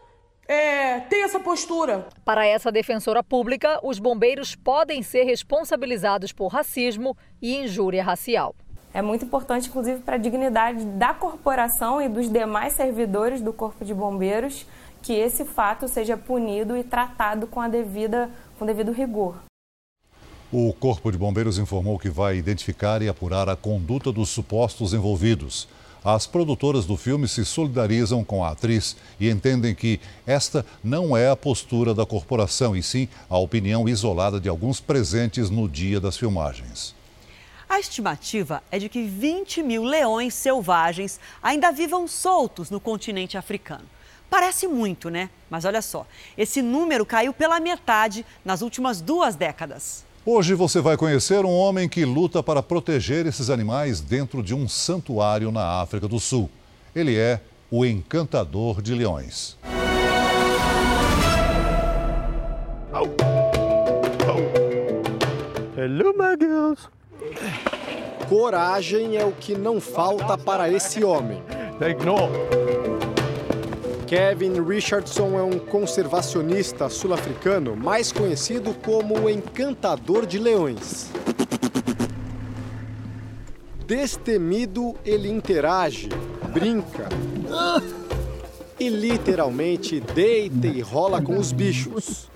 é, 0.48 1.00
tem 1.02 1.24
essa 1.24 1.40
postura? 1.40 2.08
Para 2.26 2.46
essa 2.46 2.72
defensora 2.72 3.24
pública, 3.24 3.80
os 3.82 4.00
bombeiros 4.00 4.54
podem 4.54 5.02
ser 5.02 5.24
responsabilizados 5.24 6.34
por 6.34 6.48
racismo 6.48 7.16
e 7.42 7.56
injúria 7.56 8.04
racial. 8.04 8.54
É 8.94 9.02
muito 9.02 9.24
importante, 9.24 9.70
inclusive, 9.70 10.02
para 10.02 10.16
a 10.16 10.20
dignidade 10.20 10.84
da 10.84 11.14
corporação 11.14 12.02
e 12.02 12.10
dos 12.10 12.30
demais 12.30 12.74
servidores 12.74 13.40
do 13.40 13.54
Corpo 13.54 13.86
de 13.86 13.94
Bombeiros 13.94 14.66
que 15.02 15.14
esse 15.14 15.46
fato 15.46 15.88
seja 15.88 16.16
punido 16.16 16.78
e 16.78 16.84
tratado 16.84 17.48
com 17.48 17.60
a 17.60 17.68
devida, 17.68 18.30
com 18.60 18.66
devido 18.66 18.92
rigor. 18.92 19.36
O 20.52 20.74
Corpo 20.74 21.12
de 21.12 21.18
Bombeiros 21.18 21.58
informou 21.58 21.98
que 21.98 22.10
vai 22.10 22.36
identificar 22.36 23.02
e 23.02 23.08
apurar 23.08 23.48
a 23.48 23.56
conduta 23.56 24.12
dos 24.12 24.30
supostos 24.30 24.94
envolvidos. 24.94 25.68
As 26.04 26.26
produtoras 26.26 26.86
do 26.88 26.98
filme 26.98 27.28
se 27.28 27.46
solidarizam 27.46 28.24
com 28.24 28.44
a 28.44 28.50
atriz 28.50 28.96
e 29.20 29.30
entendem 29.30 29.76
que 29.76 30.00
esta 30.26 30.66
não 30.84 31.16
é 31.16 31.30
a 31.30 31.36
postura 31.36 31.94
da 31.94 32.08
corporação, 32.08 32.76
e 32.76 32.82
sim 32.82 33.08
a 33.30 33.38
opinião 33.38 33.88
isolada 33.88 34.40
de 34.40 34.50
alguns 34.50 34.80
presentes 34.80 35.52
no 35.52 35.70
dia 35.70 36.00
das 36.00 36.18
filmagens. 36.18 36.96
A 37.70 37.80
estimativa 37.80 38.64
é 38.72 38.80
de 38.80 38.90
que 38.90 39.04
20 39.04 39.62
mil 39.62 39.84
leões 39.84 40.34
selvagens 40.34 41.20
ainda 41.42 41.72
vivam 41.72 42.08
soltos 42.08 42.72
no 42.72 42.80
continente 42.80 43.38
africano. 43.38 43.86
Parece 44.28 44.68
muito, 44.68 45.10
né? 45.10 45.30
Mas 45.50 45.66
olha 45.66 45.84
só, 45.84 46.08
esse 46.36 46.64
número 46.64 47.06
caiu 47.06 47.32
pela 47.32 47.60
metade 47.60 48.26
nas 48.44 48.62
últimas 48.62 49.02
duas 49.02 49.36
décadas. 49.36 50.04
Hoje 50.24 50.54
você 50.54 50.80
vai 50.80 50.96
conhecer 50.96 51.44
um 51.46 51.52
homem 51.52 51.90
que 51.90 52.06
luta 52.06 52.44
para 52.44 52.62
proteger 52.62 53.26
esses 53.26 53.50
animais 53.50 54.00
dentro 54.00 54.44
de 54.44 54.54
um 54.54 54.68
santuário 54.68 55.52
na 55.52 55.82
África 55.82 56.08
do 56.08 56.20
Sul. 56.20 56.48
Ele 56.96 57.18
é 57.18 57.42
o 57.72 57.84
encantador 57.84 58.84
de 58.84 58.94
leões. 58.94 59.58
Hello, 65.76 66.14
my 66.16 66.38
girls. 66.40 66.88
Coragem 68.30 69.18
é 69.18 69.26
o 69.26 69.32
que 69.32 69.56
não 69.56 69.82
falta 69.82 70.38
para 70.38 70.70
esse 70.70 71.04
homem. 71.04 71.42
Take 71.80 72.06
no. 72.06 72.81
Kevin 74.12 74.62
Richardson 74.62 75.40
é 75.40 75.42
um 75.42 75.58
conservacionista 75.58 76.90
sul-africano 76.90 77.78
mais 77.78 78.12
conhecido 78.12 78.74
como 78.74 79.18
o 79.18 79.30
encantador 79.30 80.26
de 80.26 80.38
leões. 80.38 81.10
Destemido, 83.88 84.96
ele 85.06 85.32
interage, 85.32 86.10
brinca 86.52 87.08
e 88.78 88.90
literalmente 88.90 90.02
deita 90.02 90.68
e 90.68 90.82
rola 90.82 91.22
com 91.22 91.38
os 91.38 91.54
bichos. 91.54 92.30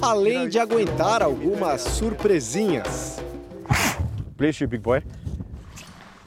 Além 0.00 0.48
de 0.48 0.58
aguentar 0.58 1.22
algumas 1.22 1.82
surpresinhas. 1.82 3.22
Please, 4.38 4.66
big 4.66 4.82
boy. 4.82 5.02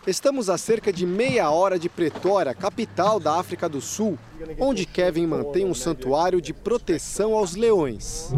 Estamos 0.07 0.51
a 0.51 0.57
cerca 0.57 0.93
de 0.93 1.03
meia 1.03 1.49
hora 1.49 1.79
de 1.79 1.89
Pretória, 1.89 2.53
capital 2.53 3.19
da 3.19 3.39
África 3.39 3.67
do 3.67 3.81
Sul, 3.81 4.19
onde 4.59 4.85
Kevin 4.85 5.25
mantém 5.25 5.65
um 5.65 5.73
santuário 5.73 6.39
de 6.39 6.53
proteção 6.53 7.33
aos 7.33 7.55
leões. 7.55 8.29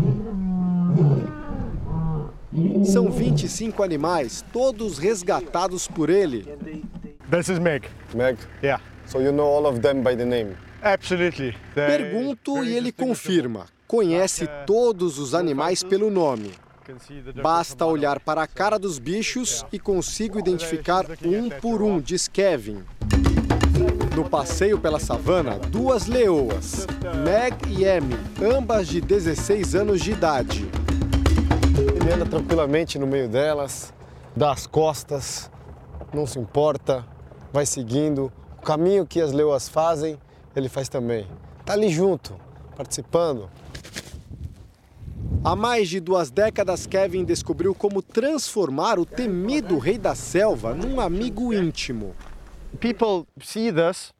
São 2.86 3.12
25 3.12 3.84
animais, 3.84 4.46
todos 4.54 4.98
resgatados 4.98 5.90
por 5.90 6.10
ele. 6.10 6.48
This 7.30 7.50
is 7.50 7.60
Meg. 7.60 7.90
Meg? 8.16 8.40
Yeah. 8.64 8.82
So 9.06 9.20
you 9.20 9.34
know 9.34 9.48
all 9.48 9.66
of 9.68 9.82
them 9.82 10.02
by 10.02 10.16
the 10.16 10.24
name? 10.24 10.56
Absolutely. 10.82 11.54
Pergunto 11.76 12.64
e 12.64 12.78
ele 12.78 12.94
confirma. 12.94 13.66
Conhece 13.86 14.48
todos 14.66 15.20
os 15.20 15.34
animais 15.36 15.84
pelo 15.84 16.10
nome. 16.10 16.52
Basta 17.42 17.86
olhar 17.86 18.20
para 18.20 18.44
a 18.44 18.48
cara 18.48 18.80
dos 18.80 18.98
bichos 18.98 19.66
e 19.72 19.80
consigo 19.80 20.40
identificar 20.40 21.06
um 21.24 21.50
por 21.50 21.82
um, 21.82 22.00
diz 22.00 22.28
Kevin. 22.28 22.84
No 24.16 24.30
passeio 24.30 24.80
pela 24.80 25.00
savana, 25.00 25.60
duas 25.60 26.08
leoas, 26.08 26.88
Meg 27.24 27.56
e 27.68 27.88
Amy, 27.88 28.16
ambas 28.42 28.88
de 28.88 29.02
16 29.02 29.76
anos 29.76 30.02
de 30.02 30.12
idade. 30.12 30.68
Ele 31.96 32.14
anda 32.14 32.26
tranquilamente 32.26 32.98
no 32.98 33.06
meio 33.06 33.28
delas, 33.28 33.94
dá 34.36 34.52
as 34.52 34.66
costas, 34.66 35.52
não 36.14 36.26
se 36.26 36.40
importa, 36.40 37.06
vai 37.52 37.66
seguindo. 37.66 38.32
O 38.58 38.62
caminho 38.62 39.06
que 39.06 39.22
as 39.22 39.32
leoas 39.32 39.70
fazem, 39.70 40.18
ele 40.56 40.70
faz 40.70 40.90
também. 40.90 41.28
Tá 41.66 41.74
ali 41.74 41.90
junto, 41.90 42.36
participando. 42.76 43.50
Há 45.44 45.56
mais 45.56 45.88
de 45.90 46.00
duas 46.00 46.30
décadas, 46.30 46.86
Kevin 46.86 47.24
descobriu 47.24 47.74
como 47.74 48.02
transformar 48.02 49.00
o 49.00 49.06
temido 49.06 49.78
rei 49.78 49.98
da 49.98 50.14
selva 50.14 50.74
num 50.74 51.00
amigo 51.00 51.54
íntimo. 51.54 52.16
People 52.80 53.26
see 53.42 53.72
this 53.72 54.14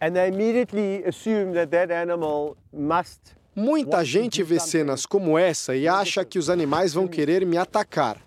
and 0.00 0.12
they 0.12 0.28
immediately 0.28 1.04
assume 1.06 1.52
that 1.54 1.70
that 1.70 1.92
animal 1.92 2.56
must 2.72 3.34
Muita 3.56 4.04
gente 4.04 4.42
vê 4.42 4.58
cenas 4.58 5.06
como 5.06 5.38
essa 5.38 5.76
e 5.76 5.86
acha 5.86 6.24
que 6.24 6.40
os 6.40 6.50
animais 6.50 6.92
vão 6.92 7.06
querer 7.06 7.46
me 7.46 7.56
atacar. 7.56 8.18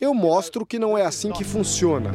Eu 0.00 0.14
mostro 0.14 0.64
que 0.64 0.78
não 0.78 0.96
é 0.96 1.04
assim 1.04 1.32
que 1.32 1.42
funciona. 1.42 2.12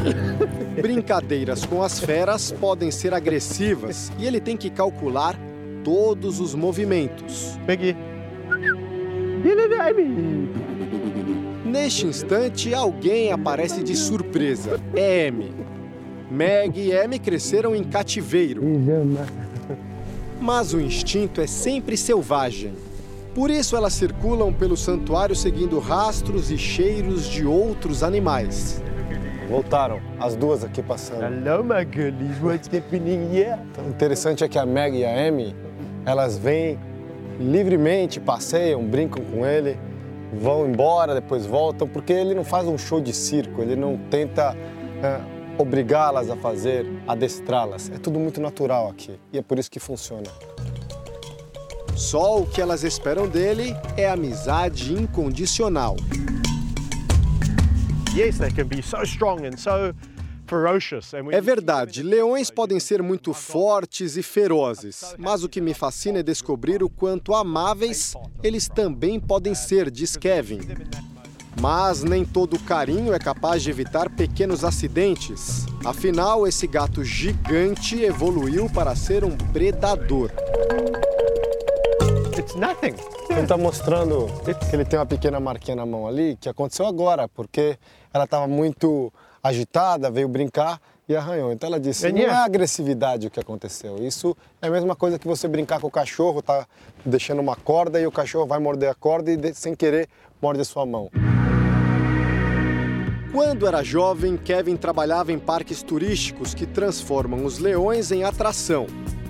Brincadeiras 0.80 1.66
com 1.66 1.82
as 1.82 2.00
feras 2.00 2.52
podem 2.52 2.90
ser 2.90 3.12
agressivas 3.12 4.10
e 4.18 4.26
ele 4.26 4.40
tem 4.40 4.56
que 4.56 4.70
calcular 4.70 5.38
todos 5.86 6.40
os 6.40 6.52
movimentos. 6.52 7.56
Maggie. 7.64 7.96
Neste 11.64 12.06
instante, 12.06 12.74
alguém 12.74 13.30
aparece 13.30 13.84
de 13.84 13.94
surpresa. 13.94 14.80
É 14.96 15.28
Amy. 15.28 15.54
Meg 16.28 16.80
e 16.80 16.92
Amy 16.92 17.20
cresceram 17.20 17.76
em 17.76 17.84
cativeiro. 17.84 18.64
Mas 20.40 20.74
o 20.74 20.80
instinto 20.80 21.40
é 21.40 21.46
sempre 21.46 21.96
selvagem. 21.96 22.72
Por 23.32 23.48
isso 23.48 23.76
elas 23.76 23.92
circulam 23.92 24.52
pelo 24.52 24.76
santuário 24.76 25.36
seguindo 25.36 25.78
rastros 25.78 26.50
e 26.50 26.58
cheiros 26.58 27.26
de 27.26 27.46
outros 27.46 28.02
animais. 28.02 28.82
Voltaram, 29.48 30.00
as 30.18 30.34
duas 30.34 30.64
aqui 30.64 30.82
passando. 30.82 31.22
Hello, 31.22 31.62
my 31.62 31.86
girlies. 31.88 32.42
What's 32.42 32.68
happening 32.74 33.32
here? 33.32 33.56
Então, 33.70 33.84
o 33.86 33.90
interessante 33.90 34.42
é 34.42 34.48
que 34.48 34.58
a 34.58 34.66
Meg 34.66 34.96
e 34.96 35.04
a 35.04 35.28
Amy, 35.28 35.54
elas 36.06 36.38
vêm 36.38 36.78
livremente, 37.38 38.20
passeiam, 38.20 38.82
brincam 38.82 39.22
com 39.24 39.44
ele, 39.44 39.76
vão 40.32 40.66
embora, 40.66 41.14
depois 41.14 41.44
voltam, 41.44 41.88
porque 41.88 42.12
ele 42.12 42.32
não 42.32 42.44
faz 42.44 42.66
um 42.68 42.78
show 42.78 43.00
de 43.00 43.12
circo, 43.12 43.60
ele 43.60 43.74
não 43.74 43.98
tenta 44.08 44.56
é, 45.02 45.20
obrigá-las 45.58 46.30
a 46.30 46.36
fazer, 46.36 46.86
adestrá-las. 47.06 47.90
É 47.90 47.98
tudo 47.98 48.20
muito 48.20 48.40
natural 48.40 48.88
aqui 48.88 49.18
e 49.32 49.38
é 49.38 49.42
por 49.42 49.58
isso 49.58 49.70
que 49.70 49.80
funciona. 49.80 50.30
Só 51.96 52.40
o 52.40 52.46
que 52.46 52.60
elas 52.60 52.84
esperam 52.84 53.26
dele 53.26 53.74
é 53.96 54.08
amizade 54.08 54.92
incondicional. 54.92 55.96
Yes, 58.14 58.38
they 58.38 58.50
can 58.50 58.66
be 58.66 58.80
so 58.80 59.02
strong 59.02 59.44
and 59.46 59.58
so 59.58 59.92
É 61.36 61.40
verdade, 61.40 62.02
leões 62.02 62.50
podem 62.50 62.78
ser 62.78 63.02
muito 63.02 63.34
fortes 63.34 64.16
e 64.16 64.22
ferozes, 64.22 65.14
mas 65.18 65.42
o 65.42 65.48
que 65.48 65.60
me 65.60 65.74
fascina 65.74 66.20
é 66.20 66.22
descobrir 66.22 66.82
o 66.82 66.88
quanto 66.88 67.34
amáveis 67.34 68.14
eles 68.42 68.68
também 68.68 69.18
podem 69.18 69.54
ser, 69.54 69.90
diz 69.90 70.16
Kevin. 70.16 70.60
Mas 71.60 72.02
nem 72.04 72.24
todo 72.24 72.58
carinho 72.58 73.14
é 73.14 73.18
capaz 73.18 73.62
de 73.62 73.70
evitar 73.70 74.10
pequenos 74.10 74.62
acidentes. 74.62 75.64
Afinal, 75.84 76.46
esse 76.46 76.66
gato 76.66 77.02
gigante 77.02 78.02
evoluiu 78.02 78.68
para 78.68 78.94
ser 78.94 79.24
um 79.24 79.36
predador. 79.52 80.30
It's 82.38 82.54
nothing. 82.54 82.94
Ele 83.30 83.40
está 83.40 83.56
mostrando 83.56 84.26
que 84.44 84.76
ele 84.76 84.84
tem 84.84 84.98
uma 84.98 85.06
pequena 85.06 85.40
marquinha 85.40 85.76
na 85.76 85.86
mão 85.86 86.06
ali, 86.06 86.36
que 86.40 86.48
aconteceu 86.48 86.86
agora, 86.86 87.26
porque 87.26 87.78
ela 88.12 88.24
estava 88.24 88.46
muito 88.46 89.12
agitada, 89.48 90.10
veio 90.10 90.28
brincar 90.28 90.80
e 91.08 91.14
arranhou. 91.14 91.52
Então 91.52 91.68
ela 91.68 91.78
disse, 91.78 92.10
não 92.10 92.20
é 92.20 92.30
agressividade 92.30 93.26
o 93.26 93.30
que 93.30 93.40
aconteceu. 93.40 93.96
Isso 94.04 94.36
é 94.60 94.66
a 94.66 94.70
mesma 94.70 94.96
coisa 94.96 95.18
que 95.18 95.26
você 95.26 95.46
brincar 95.46 95.80
com 95.80 95.86
o 95.86 95.90
cachorro, 95.90 96.42
tá 96.42 96.66
deixando 97.04 97.40
uma 97.40 97.56
corda 97.56 98.00
e 98.00 98.06
o 98.06 98.12
cachorro 98.12 98.46
vai 98.46 98.58
morder 98.58 98.90
a 98.90 98.94
corda 98.94 99.30
e 99.30 99.54
sem 99.54 99.74
querer 99.74 100.08
morde 100.40 100.60
a 100.60 100.64
sua 100.64 100.84
mão. 100.84 101.10
Quando 103.32 103.66
era 103.66 103.82
jovem, 103.82 104.36
Kevin 104.36 104.76
trabalhava 104.76 105.30
em 105.30 105.38
parques 105.38 105.82
turísticos 105.82 106.54
que 106.54 106.64
transformam 106.64 107.44
os 107.44 107.58
leões 107.58 108.10
em 108.10 108.24
atração. 108.24 108.86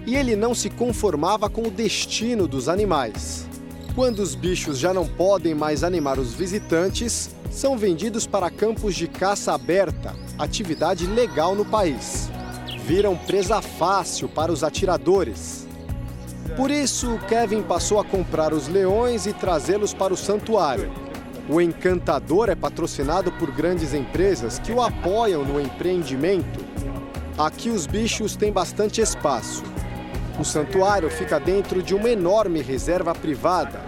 E 0.06 0.14
ele 0.14 0.36
não 0.36 0.54
se 0.54 0.70
conformava 0.70 1.50
com 1.50 1.62
o 1.62 1.70
destino 1.70 2.46
dos 2.46 2.68
animais. 2.68 3.48
Quando 3.96 4.18
os 4.18 4.34
bichos 4.34 4.78
já 4.78 4.92
não 4.92 5.06
podem 5.06 5.54
mais 5.54 5.82
animar 5.82 6.18
os 6.18 6.34
visitantes, 6.34 7.34
são 7.50 7.78
vendidos 7.78 8.26
para 8.26 8.50
campos 8.50 8.94
de 8.94 9.08
caça 9.08 9.54
aberta, 9.54 10.14
atividade 10.38 11.06
legal 11.06 11.54
no 11.54 11.64
país. 11.64 12.28
Viram 12.84 13.16
presa 13.16 13.62
fácil 13.62 14.28
para 14.28 14.52
os 14.52 14.62
atiradores. 14.62 15.66
Por 16.58 16.70
isso, 16.70 17.18
Kevin 17.26 17.62
passou 17.62 17.98
a 17.98 18.04
comprar 18.04 18.52
os 18.52 18.68
leões 18.68 19.24
e 19.24 19.32
trazê-los 19.32 19.94
para 19.94 20.12
o 20.12 20.16
santuário. 20.16 20.92
O 21.48 21.58
encantador 21.58 22.50
é 22.50 22.54
patrocinado 22.54 23.32
por 23.32 23.50
grandes 23.50 23.94
empresas 23.94 24.58
que 24.58 24.72
o 24.72 24.82
apoiam 24.82 25.42
no 25.42 25.58
empreendimento. 25.58 26.60
Aqui 27.38 27.70
os 27.70 27.86
bichos 27.86 28.36
têm 28.36 28.52
bastante 28.52 29.00
espaço. 29.00 29.62
O 30.38 30.44
santuário 30.44 31.10
fica 31.10 31.40
dentro 31.40 31.82
de 31.82 31.94
uma 31.94 32.10
enorme 32.10 32.60
reserva 32.60 33.14
privada. 33.14 33.80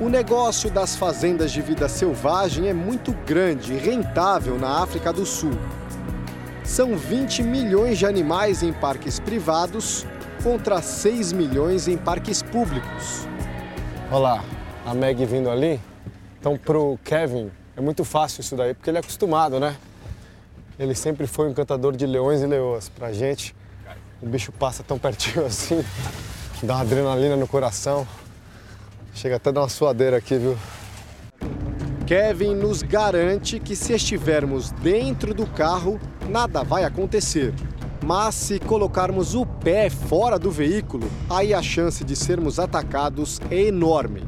O 0.00 0.08
negócio 0.08 0.70
das 0.70 0.94
fazendas 0.94 1.50
de 1.50 1.60
vida 1.60 1.88
selvagem 1.88 2.68
é 2.68 2.72
muito 2.72 3.12
grande 3.26 3.74
e 3.74 3.76
rentável 3.76 4.56
na 4.56 4.82
África 4.82 5.12
do 5.12 5.26
Sul. 5.26 5.52
São 6.62 6.96
20 6.96 7.42
milhões 7.42 7.98
de 7.98 8.06
animais 8.06 8.62
em 8.62 8.72
parques 8.72 9.18
privados 9.18 10.06
contra 10.42 10.80
6 10.80 11.32
milhões 11.32 11.88
em 11.88 11.96
parques 11.96 12.40
públicos. 12.40 13.26
Olha 14.10 14.18
lá, 14.18 14.44
a 14.86 14.94
Meg 14.94 15.24
vindo 15.26 15.50
ali. 15.50 15.80
Então, 16.38 16.56
pro 16.56 16.98
Kevin, 17.04 17.50
é 17.76 17.80
muito 17.80 18.04
fácil 18.04 18.40
isso 18.40 18.56
daí, 18.56 18.74
porque 18.74 18.88
ele 18.88 18.96
é 18.96 19.00
acostumado, 19.00 19.58
né? 19.58 19.76
Ele 20.78 20.94
sempre 20.94 21.26
foi 21.26 21.48
um 21.48 21.50
encantador 21.50 21.94
de 21.94 22.06
leões 22.06 22.40
e 22.40 22.46
leoas. 22.46 22.88
Pra 22.88 23.12
gente, 23.12 23.54
o 24.22 24.26
bicho 24.26 24.52
passa 24.52 24.82
tão 24.82 24.98
pertinho 24.98 25.44
assim, 25.46 25.84
dá 26.62 26.74
uma 26.74 26.82
adrenalina 26.82 27.36
no 27.36 27.46
coração. 27.46 28.06
Chega 29.14 29.36
até 29.36 29.50
a 29.50 29.52
dar 29.52 29.62
uma 29.62 29.68
suadeira 29.68 30.16
aqui, 30.18 30.38
viu? 30.38 30.56
Kevin 32.06 32.54
nos 32.54 32.82
garante 32.82 33.60
que 33.60 33.76
se 33.76 33.92
estivermos 33.92 34.72
dentro 34.72 35.32
do 35.32 35.46
carro, 35.46 36.00
nada 36.28 36.62
vai 36.62 36.84
acontecer. 36.84 37.54
Mas 38.04 38.34
se 38.34 38.58
colocarmos 38.58 39.34
o 39.34 39.44
pé 39.44 39.90
fora 39.90 40.38
do 40.38 40.50
veículo, 40.50 41.08
aí 41.28 41.52
a 41.52 41.62
chance 41.62 42.02
de 42.02 42.16
sermos 42.16 42.58
atacados 42.58 43.40
é 43.50 43.62
enorme. 43.62 44.24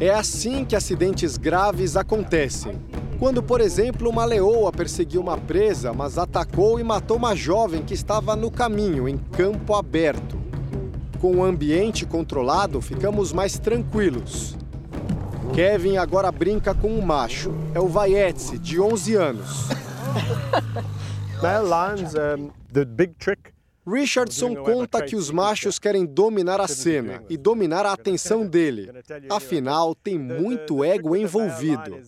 É 0.00 0.10
assim 0.10 0.64
que 0.64 0.74
acidentes 0.74 1.36
graves 1.36 1.96
acontecem. 1.96 2.80
Quando, 3.22 3.40
por 3.40 3.60
exemplo, 3.60 4.10
uma 4.10 4.24
leoa 4.24 4.72
perseguiu 4.72 5.20
uma 5.20 5.38
presa, 5.38 5.92
mas 5.92 6.18
atacou 6.18 6.80
e 6.80 6.82
matou 6.82 7.16
uma 7.16 7.36
jovem 7.36 7.80
que 7.80 7.94
estava 7.94 8.34
no 8.34 8.50
caminho, 8.50 9.08
em 9.08 9.16
campo 9.16 9.76
aberto. 9.76 10.36
Com 11.20 11.36
o 11.36 11.44
ambiente 11.44 12.04
controlado, 12.04 12.80
ficamos 12.80 13.32
mais 13.32 13.56
tranquilos. 13.60 14.56
Kevin 15.54 15.98
agora 15.98 16.32
brinca 16.32 16.74
com 16.74 16.88
um 16.88 17.00
macho. 17.00 17.54
É 17.72 17.78
o 17.78 17.86
Vaietze, 17.86 18.58
de 18.58 18.80
11 18.80 19.14
anos. 19.14 19.68
Lions, 21.40 22.14
um, 22.14 22.50
the 22.72 22.84
big 22.84 23.14
trick 23.20 23.52
Richardson 23.86 24.54
conta 24.54 25.02
que 25.02 25.16
os 25.16 25.30
machos 25.30 25.78
querem 25.78 26.06
dominar 26.06 26.60
a 26.60 26.68
cena 26.68 27.22
e 27.28 27.36
dominar 27.36 27.84
a 27.84 27.92
atenção 27.92 28.46
dele. 28.46 28.90
Afinal, 29.30 29.94
tem 29.94 30.18
muito 30.18 30.84
ego 30.84 31.16
envolvido. 31.16 31.98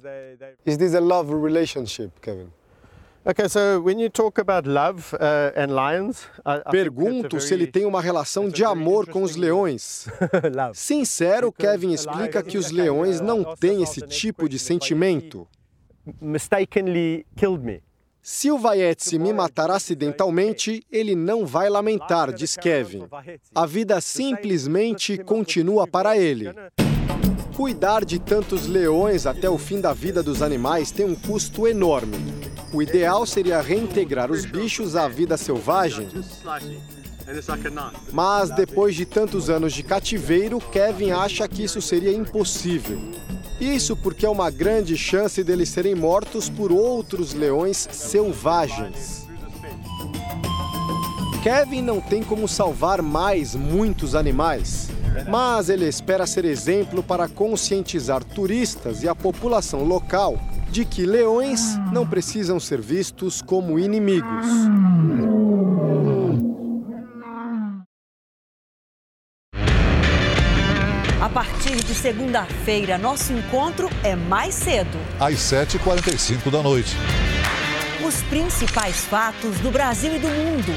Is 0.65 0.77
this 0.77 0.95
a 0.95 1.01
love 1.01 1.33
relationship, 1.35 2.13
Kevin? 2.21 2.49
Okay, 3.27 3.49
so 3.49 3.81
when 3.81 3.99
you 3.99 4.11
talk 4.11 4.39
about 4.39 4.69
love 4.69 5.15
uh, 5.15 5.51
and 5.57 5.75
lions, 5.75 6.29
I, 6.45 6.59
I 6.59 6.71
Pergunto 6.71 7.41
se 7.41 7.55
ele 7.55 7.67
tem 7.67 7.87
uma 7.87 8.03
relação 8.03 8.51
de 8.51 8.63
amor 8.63 9.09
com 9.09 9.23
os 9.23 9.35
leões. 9.35 10.07
Sincero, 10.75 11.51
Kevin 11.51 11.93
explica 11.93 12.43
que 12.43 12.59
os 12.59 12.71
leões 12.71 13.23
não 13.23 13.57
têm 13.57 13.83
esse 13.83 14.03
tipo 14.03 14.47
de 14.47 14.59
sentimento. 14.59 15.49
mistakenly 16.21 17.25
killed 17.37 17.65
me. 17.65 17.83
Se 18.27 18.51
o 18.51 18.57
Vaietze 18.57 19.19
me 19.19 19.35
matar 19.35 19.71
acidentalmente, 19.71 20.83
ele 20.91 21.15
não 21.15 21.45
vai 21.45 21.69
lamentar, 21.69 22.33
diz 22.33 22.57
Kevin. 22.57 23.05
A 23.55 23.67
vida 23.67 24.01
simplesmente 24.01 25.19
continua 25.19 25.87
para 25.87 26.17
ele. 26.17 26.49
Cuidar 27.55 28.03
de 28.03 28.19
tantos 28.19 28.67
leões 28.67 29.27
até 29.27 29.51
o 29.51 29.59
fim 29.59 29.79
da 29.79 29.93
vida 29.93 30.23
dos 30.23 30.41
animais 30.41 30.91
tem 30.91 31.05
um 31.05 31.15
custo 31.15 31.69
enorme. 31.69 32.17
O 32.73 32.81
ideal 32.81 33.27
seria 33.27 33.61
reintegrar 33.61 34.31
os 34.31 34.47
bichos 34.47 34.97
à 34.97 35.07
vida 35.07 35.37
selvagem. 35.37 36.09
Mas 38.11 38.49
depois 38.49 38.95
de 38.95 39.05
tantos 39.05 39.51
anos 39.51 39.75
de 39.75 39.83
cativeiro, 39.83 40.59
Kevin 40.73 41.11
acha 41.11 41.47
que 41.47 41.63
isso 41.63 41.83
seria 41.83 42.11
impossível. 42.11 42.99
Isso 43.61 43.97
porque 43.97 44.27
é 44.27 44.29
uma 44.29 44.51
grande 44.51 44.97
chance 44.97 45.43
deles 45.45 45.69
serem 45.69 45.95
mortos 45.95 46.49
por 46.49 46.73
outros 46.73 47.33
leões 47.33 47.89
selvagens. 47.91 49.27
Kevin 51.43 51.83
não 51.83 52.01
tem 52.01 52.23
como 52.23 52.49
salvar 52.49 53.03
mais 53.03 53.55
muitos 53.55 54.15
animais. 54.15 54.89
Mas 55.29 55.69
ele 55.69 55.87
espera 55.87 56.27
ser 56.27 56.45
exemplo 56.45 57.03
para 57.03 57.29
conscientizar 57.29 58.25
turistas 58.25 59.03
e 59.03 59.09
a 59.09 59.15
população 59.15 59.85
local 59.85 60.39
de 60.71 60.85
que 60.85 61.07
leões 61.07 61.79
não 61.93 62.05
precisam 62.05 62.59
ser 62.59 62.81
vistos 62.81 63.41
como 63.41 63.79
inimigos. 63.79 64.47
Segunda-feira, 72.05 72.99
nosso 72.99 73.33
encontro 73.33 73.89
é 74.03 74.15
mais 74.15 74.55
cedo. 74.55 74.99
Às 75.19 75.37
7h45 75.37 76.51
da 76.51 76.63
noite. 76.63 76.95
Os 78.07 78.23
principais 78.25 79.07
fatos 79.07 79.59
do 79.61 79.71
Brasil 79.71 80.15
e 80.15 80.19
do 80.19 80.29
mundo. 80.29 80.71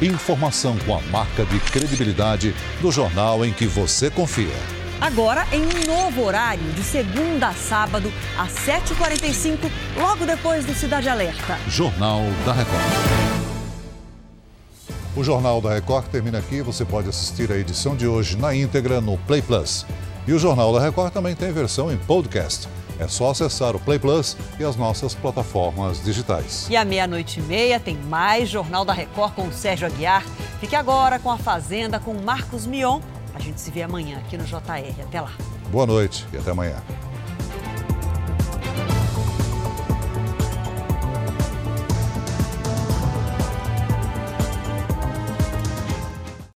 Informação 0.00 0.78
com 0.86 0.96
a 0.96 1.00
marca 1.10 1.44
de 1.44 1.58
credibilidade 1.58 2.54
do 2.80 2.92
jornal 2.92 3.44
em 3.44 3.52
que 3.52 3.66
você 3.66 4.08
confia. 4.08 4.54
Agora 5.00 5.44
em 5.50 5.62
um 5.62 5.84
novo 5.84 6.22
horário, 6.22 6.62
de 6.74 6.82
segunda 6.84 7.48
a 7.48 7.52
sábado, 7.52 8.12
às 8.38 8.52
7h45, 8.52 9.68
logo 9.96 10.24
depois 10.24 10.64
do 10.64 10.74
Cidade 10.74 11.08
Alerta. 11.08 11.58
Jornal 11.66 12.22
da 12.44 12.52
Record. 12.52 13.26
O 15.16 15.24
Jornal 15.24 15.60
da 15.60 15.74
Record 15.74 16.06
termina 16.06 16.38
aqui. 16.38 16.62
Você 16.62 16.84
pode 16.84 17.08
assistir 17.08 17.50
a 17.50 17.56
edição 17.56 17.96
de 17.96 18.06
hoje 18.06 18.36
na 18.36 18.54
íntegra 18.54 19.00
no 19.00 19.18
Play 19.18 19.42
Plus. 19.42 19.84
E 20.26 20.32
o 20.32 20.38
Jornal 20.38 20.72
da 20.72 20.80
Record 20.80 21.12
também 21.12 21.36
tem 21.36 21.52
versão 21.52 21.92
em 21.92 21.96
podcast. 21.96 22.68
É 22.98 23.06
só 23.06 23.30
acessar 23.30 23.76
o 23.76 23.80
Play 23.80 23.98
Plus 23.98 24.36
e 24.58 24.64
as 24.64 24.74
nossas 24.74 25.14
plataformas 25.14 26.02
digitais. 26.02 26.66
E 26.68 26.76
à 26.76 26.84
meia-noite 26.84 27.40
e 27.40 27.42
meia 27.42 27.78
tem 27.78 27.96
mais 27.96 28.48
Jornal 28.48 28.84
da 28.84 28.92
Record 28.92 29.34
com 29.34 29.46
o 29.46 29.52
Sérgio 29.52 29.86
Aguiar. 29.86 30.24
Fique 30.60 30.74
agora 30.74 31.18
com 31.18 31.30
a 31.30 31.38
Fazenda 31.38 32.00
com 32.00 32.14
Marcos 32.14 32.66
Mion. 32.66 33.00
A 33.34 33.38
gente 33.38 33.60
se 33.60 33.70
vê 33.70 33.82
amanhã 33.82 34.18
aqui 34.18 34.36
no 34.36 34.44
JR. 34.44 35.02
Até 35.02 35.20
lá. 35.20 35.32
Boa 35.70 35.86
noite 35.86 36.26
e 36.32 36.38
até 36.38 36.50
amanhã. 36.50 36.82